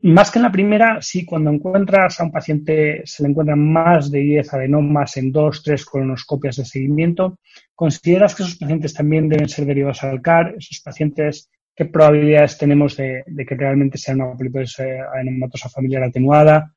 [0.00, 4.10] más que en la primera, sí, cuando encuentras a un paciente, se le encuentran más
[4.10, 7.38] de 10 adenomas en 2, 3 colonoscopias de seguimiento,
[7.74, 10.54] ¿consideras que esos pacientes también deben ser derivados al CAR?
[10.56, 16.74] ¿Esos pacientes qué probabilidades tenemos de, de que realmente sea una poliposis adenomatosa familiar atenuada?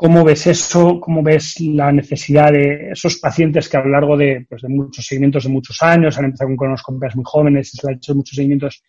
[0.00, 0.98] ¿Cómo ves eso?
[0.98, 5.04] ¿Cómo ves la necesidad de esos pacientes que a lo largo de, pues, de muchos
[5.04, 8.82] seguimientos de muchos años han empezado con colonoscopias muy jóvenes, se han hecho muchos seguimientos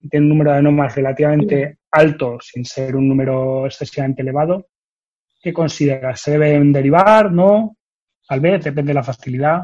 [0.00, 4.66] y tienen un número de adenomas relativamente alto sin ser un número excesivamente elevado?
[5.40, 6.20] ¿Qué consideras?
[6.20, 7.30] ¿Se deben derivar?
[7.30, 7.76] ¿No?
[8.28, 9.60] Tal vez, depende de la facilidad.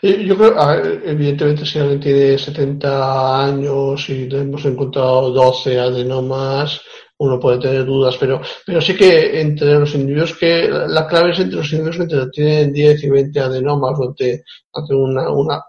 [0.00, 0.56] Y Yo creo,
[1.04, 6.80] evidentemente, si alguien tiene 70 años y hemos encontrado 12 adenomas,
[7.18, 11.38] uno puede tener dudas, pero, pero sí que entre los individuos que, la clave es
[11.40, 15.64] entre los individuos que tienen 10 y 20 adenomas, donde hacen una, una,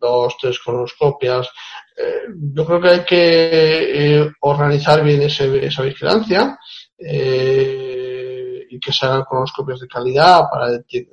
[0.00, 1.48] dos, tres colonoscopias.
[1.96, 6.58] Eh, yo creo que hay que eh, organizar bien ese- esa vigilancia
[6.98, 10.68] eh, y que se hagan colonoscopias de calidad para,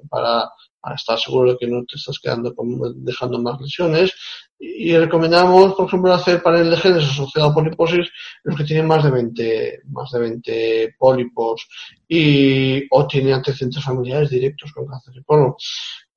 [0.10, 0.50] para,
[0.82, 2.54] para estar seguro de que no te estás quedando
[2.96, 4.12] dejando más lesiones.
[4.58, 8.10] Y recomendamos, por ejemplo, hacer panel de genes asociado a poliposis
[8.44, 11.68] los que tienen más de 20, más de 20 pólipos
[12.08, 15.54] y, o tienen antecedentes familiares directos con cáncer de colon.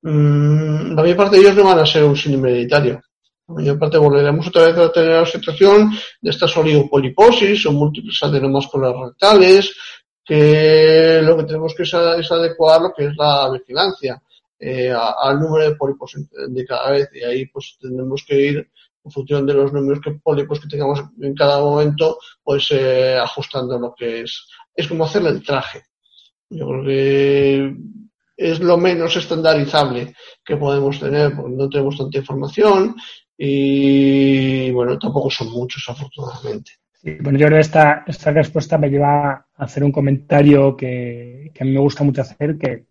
[0.01, 3.01] Mm, la mayor parte de ellos no van a ser un síndrome hereditario.
[3.47, 5.91] La mayor parte volveremos otra vez a tener la situación
[6.21, 9.75] de estas oligopoliposis o múltiples adenomas colorectales,
[10.23, 14.19] que lo que tenemos que es, es adecuar lo que es la vigilancia
[14.59, 17.09] eh, al número de pólipos de cada vez.
[17.13, 18.69] Y ahí pues tendremos que ir
[19.03, 23.77] en función de los números que pólipos que tengamos en cada momento pues eh, ajustando
[23.79, 24.47] lo que es.
[24.73, 25.83] Es como hacerle el traje.
[26.49, 27.75] Yo creo que
[28.37, 32.95] es lo menos estandarizable que podemos tener porque no tenemos tanta información
[33.37, 36.71] y bueno tampoco son muchos afortunadamente.
[37.21, 41.63] Bueno, yo creo que esta, esta respuesta me lleva a hacer un comentario que, que
[41.63, 42.85] a mí me gusta mucho hacer, que,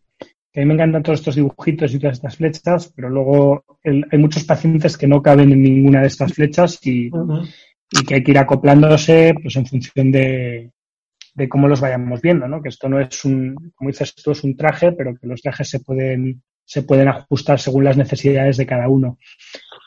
[0.54, 4.06] que a mí me encantan todos estos dibujitos y todas estas flechas, pero luego el-
[4.10, 7.10] hay muchos pacientes que no caben en ninguna de estas flechas y,
[7.90, 10.70] y que hay que ir acoplándose pues en función de,
[11.34, 12.62] de cómo los vayamos viendo, ¿no?
[12.62, 15.68] Que esto no es un, como dices tú, es un traje, pero que los trajes
[15.68, 19.18] se pueden, se pueden ajustar según las necesidades de cada uno.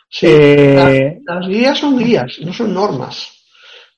[0.09, 3.34] sí Eh, Las guías son guías, no son normas.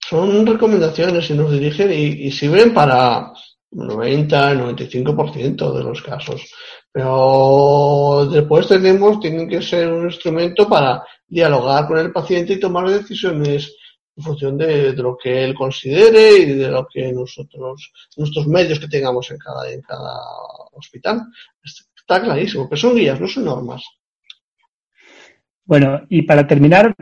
[0.08, 3.32] Son recomendaciones y nos dirigen y, y sirven para
[3.72, 6.52] 90, 95% de los casos.
[6.92, 12.90] Pero después tenemos, tienen que ser un instrumento para dialogar con el paciente y tomar
[12.90, 13.76] decisiones
[14.16, 18.88] en función de, lo que él considere y de lo que nosotros, nuestros medios que
[18.88, 20.20] tengamos en cada, en cada
[20.74, 21.22] hospital.
[21.64, 23.84] Está clarísimo, pero son guías, no son normas.
[25.64, 26.96] Bueno, y para terminar,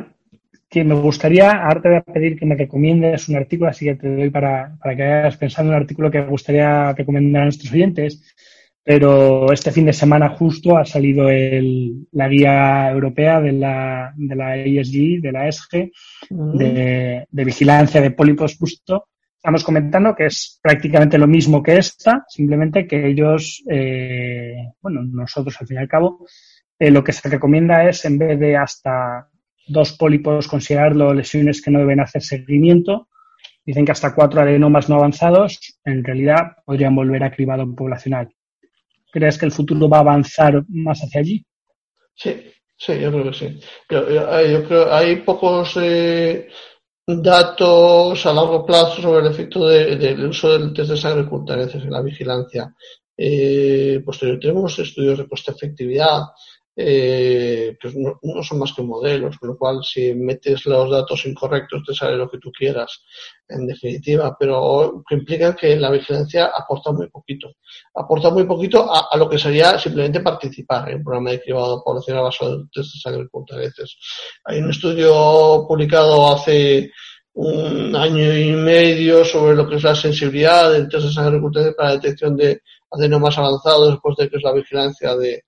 [0.69, 3.95] que me gustaría, ahora te voy a pedir que me recomiendes un artículo, así que
[3.95, 7.45] te doy para, para que hayas pensado en un artículo que me gustaría recomendar a
[7.45, 8.35] nuestros oyentes.
[8.83, 14.35] Pero este fin de semana justo ha salido el- la guía europea de la, de
[14.35, 15.91] la ESG, de la ESG,
[16.29, 19.07] de, de vigilancia de pólipos justo.
[19.35, 25.55] Estamos comentando que es prácticamente lo mismo que esta, simplemente que ellos, eh, bueno, nosotros
[25.59, 26.25] al fin y al cabo,
[26.79, 29.27] eh, lo que se recomienda es, en vez de hasta
[29.67, 33.07] dos pólipos, considerarlo lesiones que no deben hacer seguimiento.
[33.65, 38.29] Dicen que hasta cuatro adenomas no avanzados, en realidad, podrían volver a cribado poblacional.
[39.11, 41.45] ¿Crees que el futuro va a avanzar más hacia allí?
[42.15, 42.35] Sí,
[42.77, 43.59] sí, yo creo que sí.
[43.89, 46.47] Yo, yo- yo creo hay pocos eh,
[47.05, 51.27] datos a largo plazo sobre el efecto de- del uso del test de sangre
[51.83, 52.73] en la vigilancia.
[53.17, 54.01] Eh,
[54.39, 56.21] tenemos estudios de coste-efectividad,
[56.79, 61.81] eh, que no, son más que modelos, con lo cual si metes los datos incorrectos
[61.83, 63.03] te sale lo que tú quieras,
[63.49, 67.55] en definitiva, pero que implica que la vigilancia aporta muy poquito
[67.95, 72.23] aporta muy poquito a, lo que sería simplemente participar en un programa de cribado poblacional
[72.23, 73.97] basado en test de sangre cultareces.
[74.45, 76.91] Hay un estudio publicado hace
[77.33, 81.41] un año y medio sobre lo que es la sensibilidad del test de sangre
[81.75, 82.61] para la detección de
[82.91, 85.43] adenomas avanzados después de que es la vigilancia de,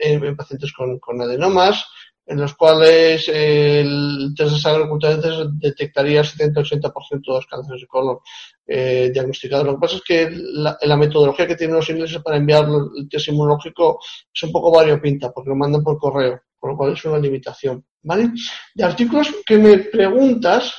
[0.00, 1.84] en, en pacientes con, con adenomas
[2.26, 8.18] en los cuales el test de sangre cultareces detectaría 70-80% de los cánceres de colon
[8.66, 9.66] eh, diagnosticados.
[9.66, 13.08] Lo que pasa es que la, la metodología que tienen los ingleses para enviar el
[13.08, 14.00] test inmunológico
[14.32, 17.84] es un poco variopinta, porque lo mandan por correo, con lo cual es una limitación.
[18.02, 18.30] ¿Vale?
[18.74, 20.74] De artículos que me preguntas,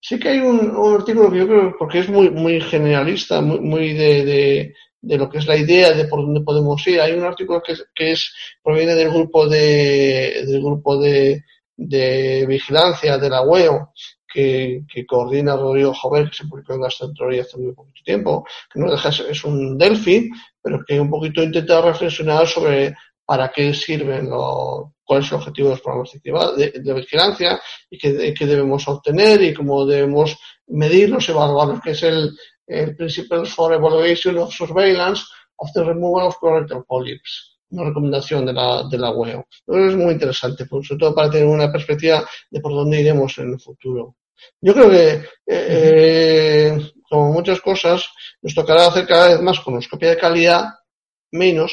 [0.00, 3.94] sí que hay un, artículo que yo creo, porque es muy, muy generalista, muy, muy
[3.94, 7.00] de, de lo que es la idea de por dónde podemos ir.
[7.00, 8.32] Hay un artículo que que es
[8.62, 11.44] proviene del grupo de, del grupo de,
[11.76, 13.92] de vigilancia de la WEO,
[14.30, 18.78] que, que coordina Rodrigo Jover, que se publicó en Gastroenterología hace muy poquito tiempo, que
[18.78, 20.28] no deja, es un Delphi,
[20.60, 22.94] pero que un poquito intenta reflexionar sobre
[23.24, 27.98] para qué sirven, lo, cuál es el objetivo de los programas de, de vigilancia y
[27.98, 30.36] qué, qué debemos obtener y cómo debemos
[30.66, 32.30] medirlos, evaluarlos, que es el,
[32.68, 35.24] el Principles for Evaluation of Surveillance
[35.56, 39.44] of the Removal of Colorectal Polyps, una recomendación de la, de la web.
[39.66, 43.52] Es muy interesante, pues, sobre todo para tener una perspectiva de por dónde iremos en
[43.54, 44.16] el futuro.
[44.60, 48.04] Yo creo que, eh, como muchas cosas,
[48.42, 50.66] nos tocará hacer cada vez más colonoscopia de calidad,
[51.32, 51.72] menos,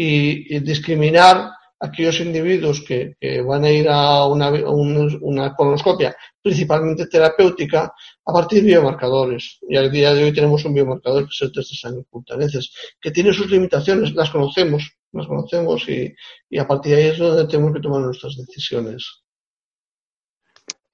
[0.00, 1.50] y discriminar
[1.80, 5.20] aquellos individuos que, van a ir a una, un-
[5.56, 7.92] colonoscopia principalmente terapéutica
[8.24, 9.58] a partir de biomarcadores.
[9.68, 12.04] Y al día de hoy tenemos un biomarcador que es el test de sangre
[13.00, 16.14] que tiene sus limitaciones, las conocemos, las conocemos y,
[16.50, 19.22] y a partir de ahí es donde tenemos que tomar nuestras decisiones.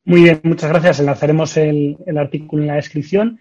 [0.05, 1.01] Muy bien, muchas gracias.
[1.01, 3.41] Enlazaremos el, el artículo en la descripción.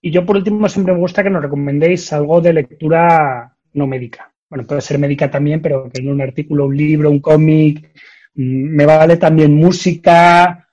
[0.00, 4.33] Y yo, por último, siempre me gusta que nos recomendéis algo de lectura no médica.
[4.48, 7.92] Bueno, puede ser médica también, pero que en un artículo, un libro, un cómic.
[8.34, 10.68] Mm, Me vale también música.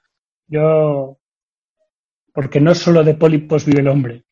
[0.48, 1.18] Yo.
[2.34, 4.24] Porque no solo de pólipos vive el hombre.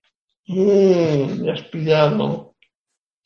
[0.48, 2.56] Mm, me has pillado.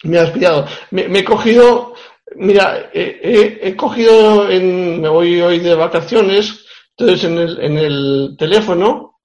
[0.04, 0.68] Me has pillado.
[0.92, 1.94] Me, he cogido,
[2.36, 6.66] mira, he cogido, en, me voy hoy de vacaciones,
[6.98, 9.20] entonces en el, en el teléfono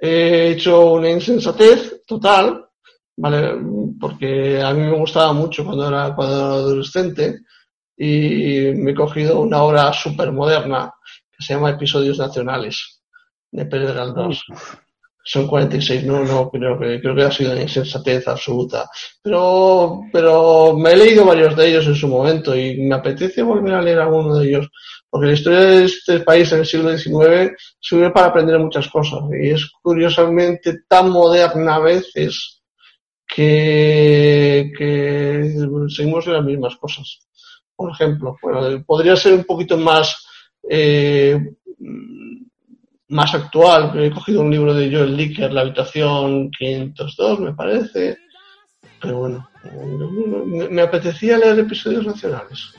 [0.00, 2.67] he hecho una insensatez total,
[3.18, 3.52] ¿vale?
[4.00, 7.40] Porque a mí me gustaba mucho cuando era, cuando era adolescente
[7.96, 10.92] y me he cogido una obra súper moderna
[11.30, 13.00] que se llama Episodios Nacionales
[13.50, 14.44] de Pérez Galdós.
[15.24, 18.88] Son 46, no, no, creo que, creo que ha sido una insensatez absoluta.
[19.20, 23.74] Pero, pero me he leído varios de ellos en su momento y me apetece volver
[23.74, 24.68] a leer alguno de ellos.
[25.10, 29.20] Porque la historia de este país en el siglo XIX sirve para aprender muchas cosas
[29.38, 32.57] y es curiosamente tan moderna a veces
[33.38, 35.54] que,
[35.88, 37.20] seguimos en las mismas cosas.
[37.76, 40.26] Por ejemplo, bueno, podría ser un poquito más,
[40.68, 41.38] eh,
[43.08, 43.92] más actual.
[44.02, 48.16] He cogido un libro de Joel Dicker, La habitación 502, me parece.
[49.00, 49.48] Pero bueno,
[50.70, 52.74] me, apetecía leer episodios nacionales.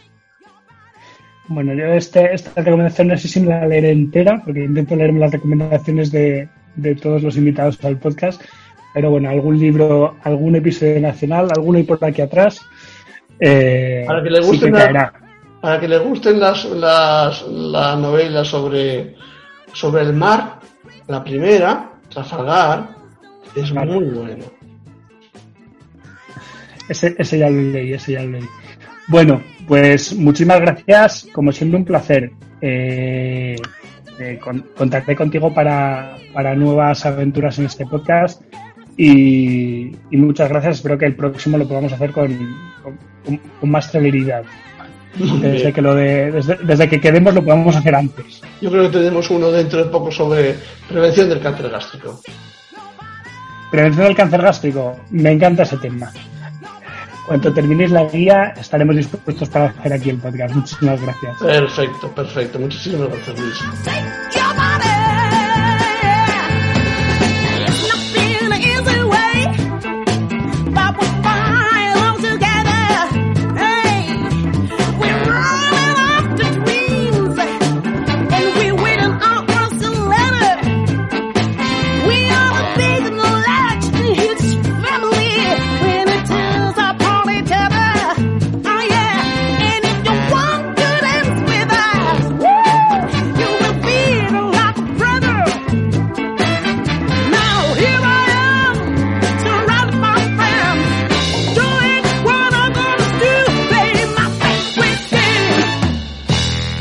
[1.47, 5.21] Bueno, yo este, esta recomendación no sé si me la leeré entera, porque intento leerme
[5.21, 8.41] las recomendaciones de, de todos los invitados al podcast.
[8.93, 12.59] Pero bueno, algún libro, algún episodio nacional, alguno y por aquí atrás.
[13.39, 15.13] eh, Para que le gusten la-.
[15.61, 19.15] Para que les gusten las, las, la novela sobre,
[19.73, 20.59] sobre el mar,
[21.07, 22.89] la primera, Trafalgar,
[23.55, 24.45] es muy bueno.
[26.87, 28.45] Ese, ese ya lo leí, ese ya lo leí.
[29.07, 31.27] Bueno, pues muchísimas gracias.
[31.33, 32.31] Como siempre, un placer.
[32.61, 33.55] Eh,
[34.19, 38.41] eh, con- contacté contigo para, para nuevas aventuras en este podcast.
[39.01, 40.75] Y, y muchas gracias.
[40.77, 42.27] Espero que el próximo lo podamos hacer con,
[42.83, 44.43] con- con- con más celeridad.
[45.15, 48.41] Desde que, lo de, desde, desde que quedemos lo podamos hacer antes.
[48.61, 50.55] Yo creo que tenemos uno dentro de poco sobre
[50.89, 52.21] prevención del cáncer gástrico.
[53.71, 54.99] Prevención del cáncer gástrico.
[55.11, 56.11] Me encanta ese tema.
[57.25, 60.53] Cuando terminéis la guía, estaremos dispuestos para hacer aquí el podcast.
[60.55, 61.37] Muchísimas gracias.
[61.39, 62.59] Perfecto, perfecto.
[62.59, 64.38] Muchísimas gracias, Luis.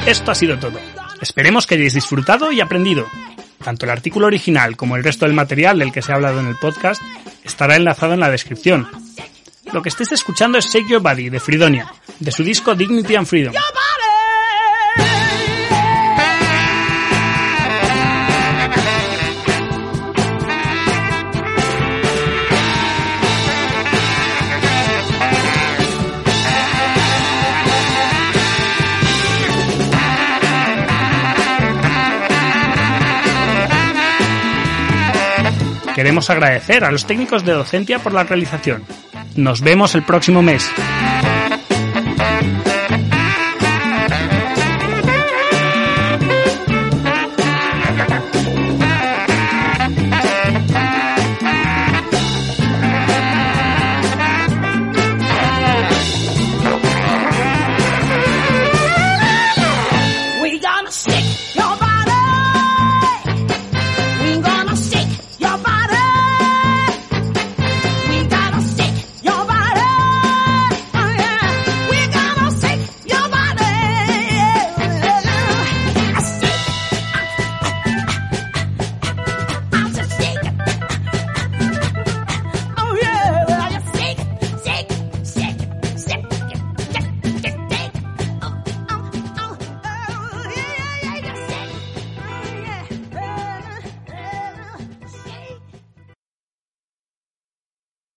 [0.09, 0.81] Esto ha sido todo.
[1.21, 3.07] Esperemos que hayáis disfrutado y aprendido.
[3.63, 6.47] Tanto el artículo original como el resto del material del que se ha hablado en
[6.47, 7.03] el podcast
[7.45, 8.89] estará enlazado en la descripción.
[9.71, 13.27] Lo que estéis escuchando es Shake Your Body de Fridonia, de su disco Dignity and
[13.27, 13.53] Freedom.
[36.19, 38.83] Queremos agradecer a los técnicos de Docentia por la realización.
[39.37, 40.69] Nos vemos el próximo mes.